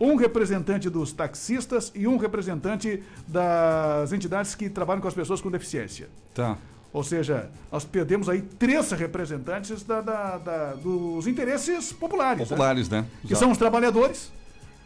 [0.00, 5.52] um representante dos taxistas e um representante das entidades que trabalham com as pessoas com
[5.52, 6.08] deficiência.
[6.34, 6.58] Tá.
[6.92, 12.48] Ou seja, nós perdemos aí três representantes da- da- da- dos interesses populares.
[12.48, 13.04] Populares, né?
[13.26, 14.32] Que são os trabalhadores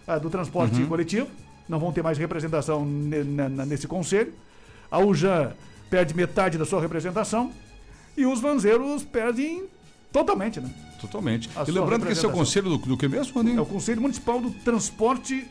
[0.06, 0.86] ah, do transporte Uhum.
[0.88, 1.28] coletivo.
[1.68, 4.32] Não vão ter mais representação nesse conselho.
[4.90, 5.52] A UJAN
[5.88, 7.52] perde metade da sua representação.
[8.16, 9.66] E os vanzeiros perdem
[10.12, 10.68] totalmente, né?
[11.00, 11.48] Totalmente.
[11.54, 13.56] A E lembrando que esse é o conselho do, do que mesmo, Rony?
[13.56, 15.46] É o Conselho Municipal do Transporte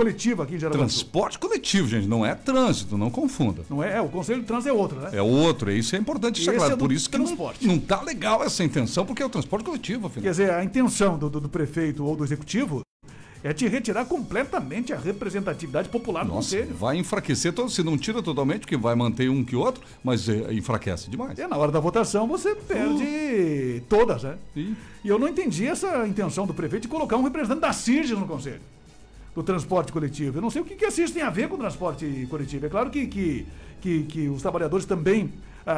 [0.00, 0.78] Coletivo aqui em Jaraguá.
[0.78, 3.62] Transporte coletivo, gente, não é trânsito, não confunda.
[3.68, 5.10] Não é, é, o Conselho de Trânsito é outro, né?
[5.12, 6.72] É outro, isso é importante deixar claro.
[6.72, 7.66] é Por isso que não, transporte.
[7.66, 10.22] não tá legal essa intenção, porque é o transporte coletivo, afinal.
[10.22, 12.80] Quer dizer, a intenção do, do- do prefeito ou do executivo
[13.44, 16.74] é te retirar completamente a representatividade popular do Nossa, conselho.
[16.74, 20.50] vai enfraquecer todo, se não tira totalmente, porque vai manter um que outro, mas é,
[20.54, 21.38] enfraquece demais.
[21.38, 24.36] E na hora da votação você perde todas, né?
[24.56, 24.74] E
[25.04, 28.60] eu não entendi essa intenção do prefeito de colocar um representante da CIRGES no conselho
[29.34, 30.38] do transporte coletivo.
[30.38, 32.66] Eu não sei o que, que tem a ver com o transporte coletivo.
[32.66, 33.46] É claro que, que,
[33.80, 35.32] que, que os trabalhadores também
[35.66, 35.72] ah,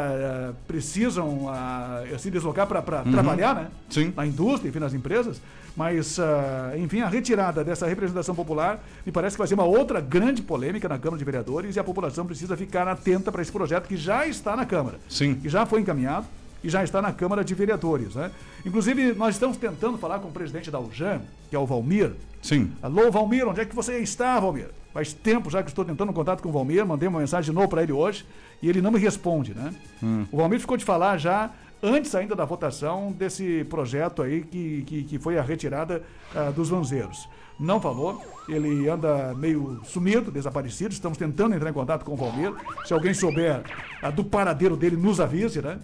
[0.50, 3.12] ah, precisam ah, se deslocar para Uhum.
[3.12, 3.68] trabalhar, né?
[3.90, 4.12] Sim.
[4.16, 5.40] Na indústria, enfim, nas empresas.
[5.76, 10.00] Mas, ah, enfim, a retirada dessa representação popular me parece que vai ser uma outra
[10.00, 13.86] grande polêmica na Câmara de Vereadores e a população precisa ficar atenta para esse projeto
[13.86, 14.98] que já está na Câmara.
[15.09, 15.34] Sim.
[15.34, 16.26] Que já foi encaminhado
[16.62, 18.30] e já está na Câmara de Vereadores, né?
[18.64, 22.12] Inclusive, nós estamos tentando falar com o presidente da UJAM, que é o Valmir.
[22.40, 22.72] Sim.
[22.82, 24.68] Alô, Valmir, onde é que você está, Valmir?
[24.92, 27.68] Faz tempo já que estou tentando contato com o Valmir, mandei uma mensagem de novo
[27.68, 28.26] para ele hoje
[28.60, 29.74] e ele não me responde, né?
[30.02, 30.26] Hum.
[30.30, 31.50] O Valmir ficou de falar já
[31.82, 36.02] antes ainda da votação desse projeto aí que, que, que foi a retirada
[36.34, 37.28] ah, dos vanzeiros.
[37.58, 40.92] Não falou, ele anda meio sumido, desaparecido.
[40.92, 42.52] Estamos tentando entrar em contato com o Valmir.
[42.84, 43.62] Se alguém souber
[44.00, 45.78] ah, do paradeiro dele, nos avise, né?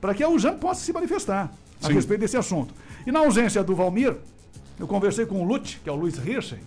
[0.00, 1.92] Para que a UJAM possa se manifestar a Sim.
[1.92, 2.74] respeito desse assunto.
[3.06, 4.16] E na ausência do Valmir,
[4.78, 6.58] eu conversei com o Lute, que é o Luiz Hirschen.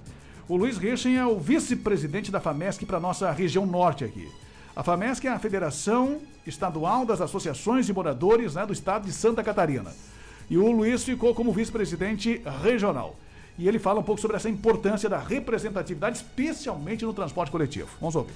[0.48, 4.30] O Luiz Hirschen é o vice-presidente da FAMESC para a nossa região norte aqui.
[4.76, 9.44] A FAMESC é a Federação Estadual das Associações de Moradores né, do Estado de Santa
[9.44, 9.92] Catarina.
[10.50, 13.16] E o Luiz ficou como vice-presidente regional.
[13.58, 17.90] E ele fala um pouco sobre essa importância da representatividade, especialmente no transporte coletivo.
[18.00, 18.34] Vamos ouvir.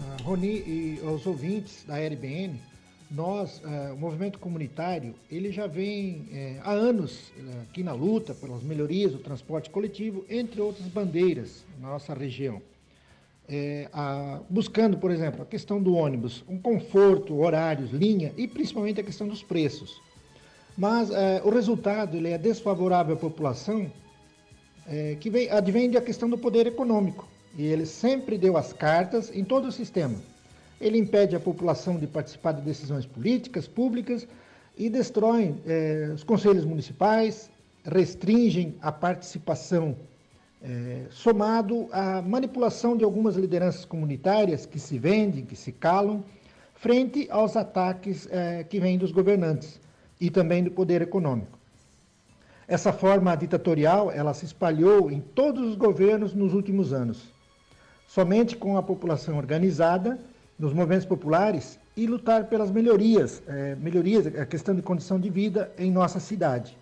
[0.00, 2.60] Ah, Roni e aos ouvintes da RBN,
[3.14, 8.34] nós, eh, o movimento comunitário, ele já vem eh, há anos eh, aqui na luta
[8.34, 12.62] pelas melhorias do transporte coletivo, entre outras bandeiras na nossa região.
[13.48, 19.00] Eh, a- buscando, por exemplo, a questão do ônibus, um conforto, horários, linha e principalmente
[19.00, 20.00] a questão dos preços.
[20.76, 23.92] Mas eh, o resultado ele é desfavorável à população,
[24.86, 27.28] eh, que vem, advém da questão do poder econômico.
[27.58, 30.16] E ele sempre deu as cartas em todo o sistema.
[30.82, 34.26] Ele impede a população de participar de decisões políticas, públicas
[34.76, 37.48] e destrói eh, os conselhos municipais,
[37.84, 39.94] restringem a participação,
[40.60, 46.24] eh, somado à manipulação de algumas lideranças comunitárias que se vendem, que se calam,
[46.74, 49.80] frente aos ataques eh, que vêm dos governantes
[50.20, 51.56] e também do poder econômico.
[52.66, 57.32] Essa forma ditatorial, ela se espalhou em todos os governos nos últimos anos.
[58.08, 60.18] Somente com a população organizada,
[60.62, 65.72] nos movimentos populares e lutar pelas melhorias, eh, melhorias, a questão de condição de vida
[65.76, 66.78] em nossa cidade.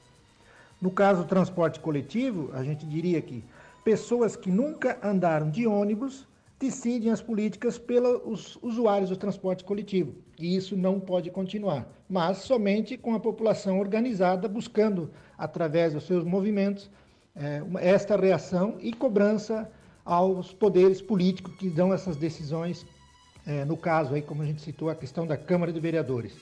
[0.83, 3.43] No caso do transporte coletivo, a gente diria que
[3.83, 6.29] pessoas que nunca andaram de ônibus
[6.61, 10.13] decidem as políticas pelos usuários do transporte coletivo.
[10.39, 16.23] E isso não pode continuar, mas somente com a população organizada buscando, através dos seus
[16.23, 16.91] movimentos,
[17.67, 19.71] uma- esta reação e cobrança
[20.05, 22.85] aos poderes políticos que dão essas decisões,
[23.51, 26.33] eh, no caso aí, como a gente citou, a questão da Câmara de Vereadores.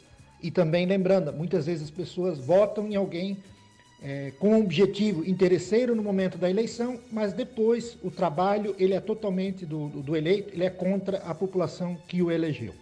[0.43, 3.39] E também lembrando, muitas vezes as pessoas votam em alguém
[4.03, 9.01] é, com um objetivo interesseiro no momento da eleição, mas depois o trabalho ele é
[9.01, 12.75] totalmente do, do, do eleito, ele é contra a população que o elegeu.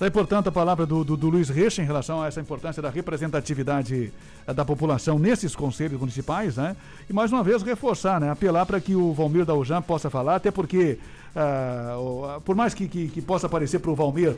[0.00, 2.80] Está aí, portanto, a palavra do, do, do Luiz Reich em relação a essa importância
[2.80, 4.10] da representatividade
[4.46, 6.74] eh, da população nesses conselhos municipais, né?
[7.06, 8.30] E mais uma vez reforçar, né?
[8.30, 10.98] Apelar para que o Valmir da UJAM possa falar, até porque,
[11.34, 11.96] ah,
[12.36, 14.36] ah, por mais que, que, que possa parecer para o Valmir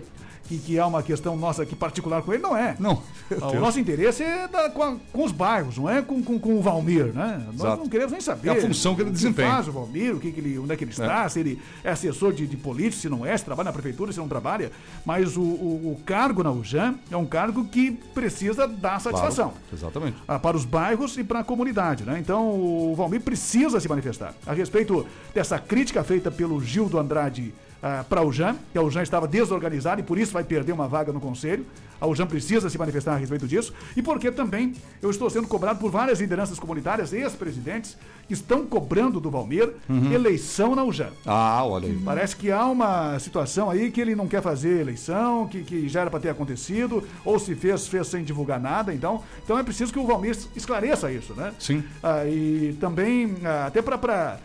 [0.49, 2.75] que, que há uma questão nossa aqui particular com ele, não é.
[2.81, 3.01] Não.
[3.41, 6.37] Ah, o nosso interesse é da- com, a- com os bairros, não é com, com,
[6.37, 7.45] com o Valmir, né?
[7.47, 7.77] Nós Exato.
[7.81, 8.49] não queremos nem saber.
[8.49, 9.49] É a função que ele o desempenha.
[9.53, 11.29] faz o Valmir, o que, que ele, onde é que ele está, É.
[11.29, 14.19] se ele é assessor de, de político, se não é, se trabalha na prefeitura, se
[14.19, 14.73] não trabalha.
[15.07, 19.51] Mas o, o- o cargo na UJAM é um cargo que precisa dar satisfação.
[19.51, 20.17] Claro, exatamente.
[20.27, 22.19] Ah, para os bairros e para a comunidade, né?
[22.19, 28.05] Então o Valmir precisa se manifestar a respeito dessa crítica feita pelo Gildo Andrade ah,
[28.09, 31.13] para a UJAM, que a UJAM estava desorganizada e por isso vai perder uma vaga
[31.13, 31.65] no conselho.
[32.03, 33.73] A UJAM precisa se manifestar a respeito disso.
[33.97, 37.97] E porque também eu estou sendo cobrado por várias lideranças comunitárias, ex-presidentes,
[38.27, 40.13] que estão cobrando do Valmir Uhum.
[40.13, 41.11] eleição na UJAM.
[41.25, 41.97] Ah, olha aí.
[42.05, 46.01] Parece que há uma situação aí que ele não quer fazer eleição, que, que já
[46.01, 48.93] era para ter acontecido, ou se fez, fez sem divulgar nada.
[48.93, 51.53] Então, então é preciso que o Valmir esclareça isso, né?
[51.61, 51.85] Sim.
[52.03, 54.39] Ah, e também, ah, até para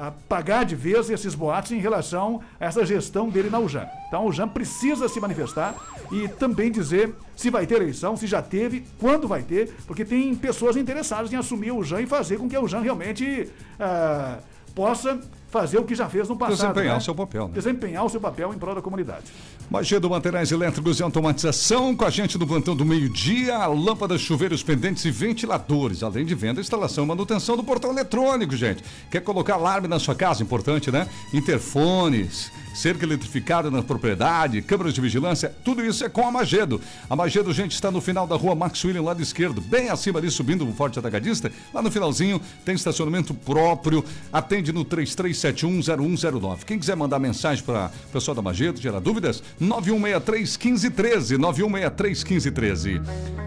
[0.00, 3.86] apagar de vez esses boatos em relação a essa gestão dele na UJAM.
[4.08, 5.76] Então, a UJAM precisa se manifestar
[6.10, 10.34] e também dizer se vai ter eleição, se já teve, quando vai ter, porque tem
[10.34, 13.48] pessoas interessadas em assumir a UJAM e fazer com que a UJAM realmente
[13.78, 14.38] ah,
[14.74, 16.56] possa fazer o que já fez no passado.
[16.56, 16.98] Desempenhar né?
[16.98, 17.54] o seu papel, né?
[17.54, 19.24] Desempenhar o seu papel em prol da comunidade.
[19.70, 25.04] Magedo Materiais Elétricos e Automatização, com a gente no plantão do meio-dia, lâmpadas, chuveiros pendentes
[25.04, 28.84] e ventiladores, além de venda, instalação e manutenção do portão eletrônico, gente.
[29.10, 30.42] Quer colocar alarme na sua casa?
[30.42, 31.08] Importante, né?
[31.32, 36.80] Interfones, cerca eletrificada na propriedade, câmeras de vigilância, tudo isso é com a Magedo.
[37.10, 40.30] A Magedo, gente, está no final da rua Max William, lado esquerdo, bem acima ali,
[40.30, 41.50] subindo o Forte Atacadista.
[41.74, 46.64] Lá no finalzinho tem estacionamento próprio, atende no 33710109.
[46.64, 53.02] Quem quiser mandar mensagem para o pessoal da Magedo, gerar dúvidas, 9163-1513, 9163-1513.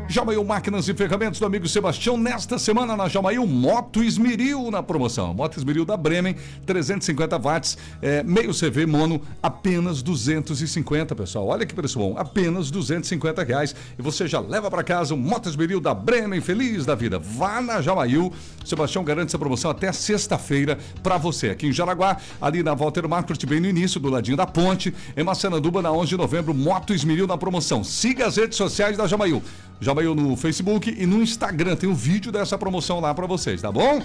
[0.10, 5.34] Jamail Máquinas e Ferramentas do amigo Sebastião, nesta semana na Jamail, Moto Esmeril na promoção.
[5.34, 11.47] Moto Esmeril da Bremen, 350 watts, é, meio CV mono, apenas 250, pessoal.
[11.47, 13.76] Olha que preço bom, apenas 250 reais.
[13.97, 17.19] E você já leva para casa um Motos da Bremen, feliz da vida.
[17.19, 18.32] Vá na Jamail.
[18.65, 21.49] Sebastião garante essa promoção até sexta-feira para você.
[21.49, 24.93] Aqui em Jaraguá, ali na Walter Market, bem no início, do ladinho da ponte.
[25.15, 27.84] Em Massananduba, na 11 de novembro, Moto Esmeril na promoção.
[27.84, 29.41] Siga as redes sociais da Jamail.
[29.80, 31.76] Jamail no Facebook e no Instagram.
[31.76, 34.01] Tem um vídeo dessa promoção lá para vocês, tá bom?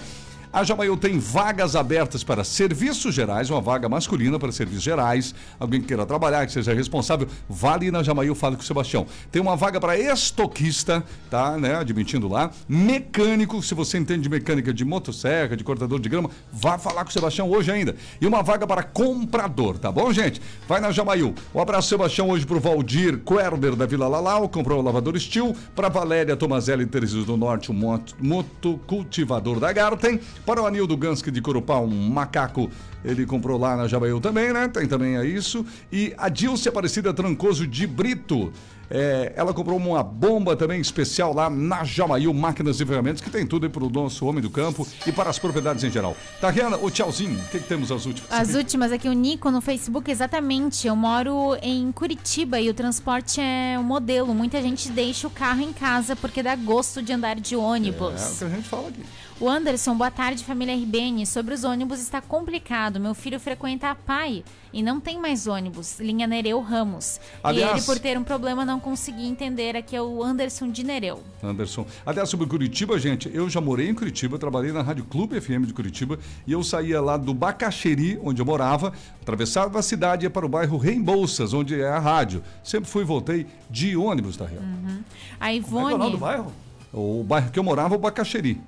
[0.57, 5.35] A Jamail tem vagas abertas para serviços gerais, uma vaga masculina para serviços gerais.
[5.59, 9.05] Alguém que queira trabalhar, que seja responsável, vale na Jamail, fale com o Sebastião.
[9.31, 12.49] Tem uma vaga para estoquista, tá, né, admitindo lá.
[12.67, 17.11] Mecânico, se você entende de mecânica de motosserra, de cortador de grama, vá falar com
[17.11, 17.95] o Sebastião hoje ainda.
[18.19, 20.41] E uma vaga para comprador, tá bom, gente?
[20.67, 21.35] Vai na Jamail.
[21.53, 25.55] Um abraço, Sebastião, hoje pro Valdir Querber da Vila Lalau, comprou o lavador Steel.
[25.75, 30.19] Para Valéria Tomazelli Teresis do Norte, um moto, motocultivador da Garten.
[30.47, 32.71] Para o Anildo Ganski de Corupá, um macaco,
[33.03, 34.69] ele comprou lá na Jabaiú também, né?
[34.69, 35.65] Tem também a isso.
[35.91, 38.53] E a Dilce Aparecida Trancoso de Brito.
[38.89, 43.45] É, ela comprou uma bomba também especial lá na Jamail Máquinas e Ferramentas, que tem
[43.45, 46.15] tudo aí para o nosso homem do campo e para as propriedades em geral.
[46.39, 48.31] Tariana, o tchauzinho, o que, que, temos as últimas?
[48.31, 50.87] As últimas aqui, o Nico no Facebook, exatamente.
[50.87, 54.33] Eu moro em Curitiba e o transporte é um modelo.
[54.33, 58.21] Muita gente deixa o carro em casa porque dá gosto de andar de ônibus.
[58.21, 59.01] É, é o que a gente fala aqui.
[59.39, 61.23] O Anderson, boa tarde, família RBN.
[61.27, 62.99] Sobre os ônibus está complicado.
[62.99, 65.99] Meu filho frequenta a PAI e não tem mais ônibus.
[65.99, 67.21] Linha Nereu Ramos.
[67.43, 69.75] Aliás, e ele, por ter um problema, não conseguia entender.
[69.75, 71.21] Aqui é o Anderson de Nereu.
[71.43, 71.85] Anderson.
[72.03, 75.73] Aliás, sobre Curitiba, gente, eu já morei em Curitiba, trabalhei na Rádio Clube FM de
[75.73, 76.17] Curitiba
[76.47, 80.47] e eu saía lá do Bacaxeri, onde eu morava, atravessava a cidade e ia para
[80.47, 82.41] o bairro Reembolsas, onde é a rádio.
[82.63, 84.61] Sempre fui e voltei de ônibus, tá, Rio?
[84.61, 85.03] Uhum.
[85.39, 85.83] A Ivone.
[85.83, 86.51] Como é, é o nome do bairro?
[86.91, 88.59] O bairro que eu morava, o Bacaxeri.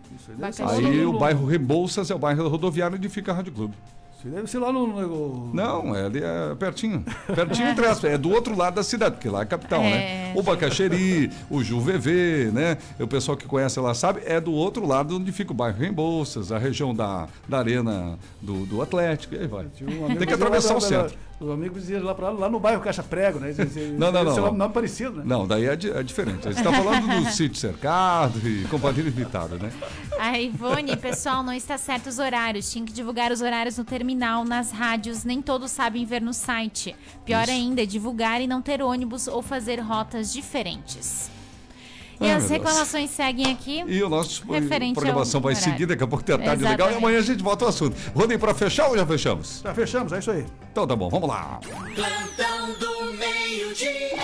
[0.67, 3.73] Aí o bairro Rebouças é o bairro rodoviário onde fica a Rádio Clube.
[4.21, 5.53] Você deve ser lá no.
[5.53, 7.05] Não, é ali é pertinho.
[7.33, 8.11] Pertinho entre aspas.
[8.11, 9.91] É do outro lado da cidade, porque lá é capital, né?
[9.91, 10.33] é, né?
[10.35, 12.77] O Bacaxeri, o Juvevê, né?
[12.99, 16.51] O pessoal que conhece lá sabe, é do outro lado onde fica o bairro Reembolsas,
[16.51, 19.67] a região da, da arena do, do Atlético, e aí vai.
[19.67, 21.15] Tem que atravessar o centro.
[21.39, 23.55] Os amigos diziam lá, lá, lá no bairro Caixa Prego, né?
[23.97, 24.31] não, não, não.
[24.31, 25.23] Esse é nome parecido, né?
[25.25, 26.43] Não, daí é, é diferente.
[26.43, 29.71] Você está falando do sítio cercado e companhia limitada, né?
[30.19, 32.69] A Ivone, pessoal, não está certo os horários.
[32.69, 35.23] Tinha que divulgar os horários no terminal, nas rádios.
[35.23, 36.93] Nem todos sabem ver no site.
[37.23, 37.51] Pior Isso.
[37.51, 41.31] ainda, é divulgar e não ter ônibus ou fazer rotas diferentes.
[42.21, 43.83] E Ai, as reclamações seguem aqui.
[43.87, 44.43] E o nosso
[44.93, 46.77] programação vai seguir, daqui a pouco tem a tarde Exatamente.
[46.77, 47.95] legal e amanhã a gente volta ao assunto.
[48.13, 49.61] Rodem para fechar ou já fechamos?
[49.63, 50.45] Já fechamos, é isso aí.
[50.71, 51.59] Então tá bom, vamos lá.
[51.95, 54.19] Plantão do meio-dia.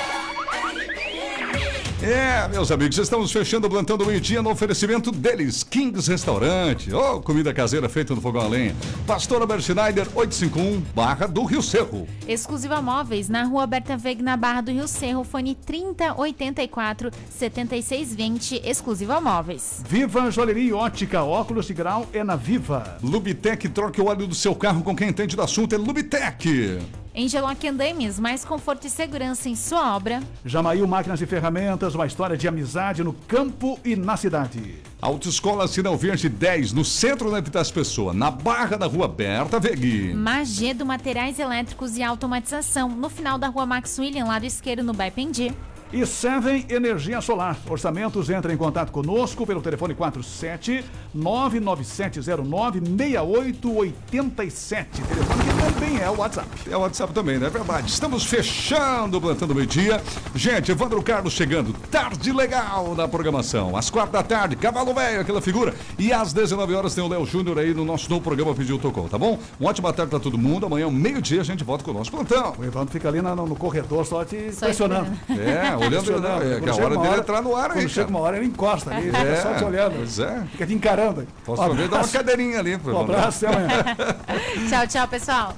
[2.02, 6.93] É, meus amigos, estamos fechando o plantão do meio-dia no oferecimento deles, Kings Restaurante.
[6.93, 8.76] Oh, comida caseira feita no fogão a lenha.
[9.08, 12.06] Pastor Albert Schneider, 851, Barra do Rio Cerro.
[12.28, 19.22] Exclusiva Móveis, na rua Berta Veg, na Barra do Rio Cerro, fone 3084 7620, Exclusiva
[19.22, 19.82] Móveis.
[19.88, 22.98] Viva Joalheria e Ótica, óculos de grau é na Viva.
[23.02, 26.78] Lubitec, troque o óleo do seu carro com quem entende do assunto, é Lubitec.
[27.16, 30.22] Engeloc Andames, mais conforto e segurança em sua obra.
[30.43, 34.76] Jamail Máquinas e Ferramentas, uma história de amizade no campo e na cidade.
[35.01, 40.13] Autoescola Sinal Verde 10, no centro da das Pessoa, na Barra da Rua Berta Vegui.
[40.13, 45.53] Magedo Materiais Elétricos e Automatização, no final da Rua Max William, lado esquerdo, no Baipendi.
[45.94, 47.58] E Seven Energia Solar.
[47.70, 50.84] Orçamentos, entre em contato conosco pelo telefone 47
[51.14, 55.02] 99709 6887.
[55.02, 56.48] Telefone que também é o WhatsApp.
[56.70, 57.90] É o WhatsApp também, não é verdade?
[57.90, 60.02] Estamos fechando o plantão do meio-dia.
[60.34, 61.74] Gente, Evandro Carlos chegando.
[61.92, 63.78] Tarde legal na programação.
[63.78, 65.74] Às quatro da tarde, Cavalo Velho, aquela figura.
[65.98, 69.08] E às 19 horas tem o Léo Júnior aí no nosso novo programa Pediu Tocou,
[69.08, 69.40] tá bom?
[69.60, 70.66] Uma ótima tarde pra todo mundo.
[70.66, 72.54] Amanhã, meio-dia, a gente volta com o nosso plantão.
[72.58, 75.12] O Evandro fica ali no, no corredor só te só pressionando.
[75.30, 77.78] É, olhando, não, é que a hora dele hora, entrar no ar aí.
[77.78, 79.96] Quando chega uma hora, ele encosta ali, é, só te olhando.
[79.98, 80.44] Pois é.
[80.52, 81.28] Fica te encarando.
[81.44, 82.80] Posso um ver, dar uma cadeirinha ali.
[82.86, 83.84] Um abraço, até amanhã.
[84.70, 85.56] tchau, tchau, pessoal.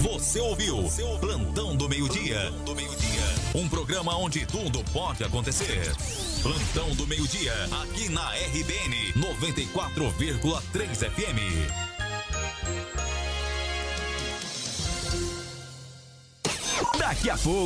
[0.00, 2.52] Você ouviu seu Plantão do Meio-Dia.
[3.54, 5.92] Um programa onde tudo pode acontecer.
[6.42, 11.94] Plantão do Meio-Dia, aqui na RBN 94,3 FM.
[16.98, 17.62] Daqui a pouco.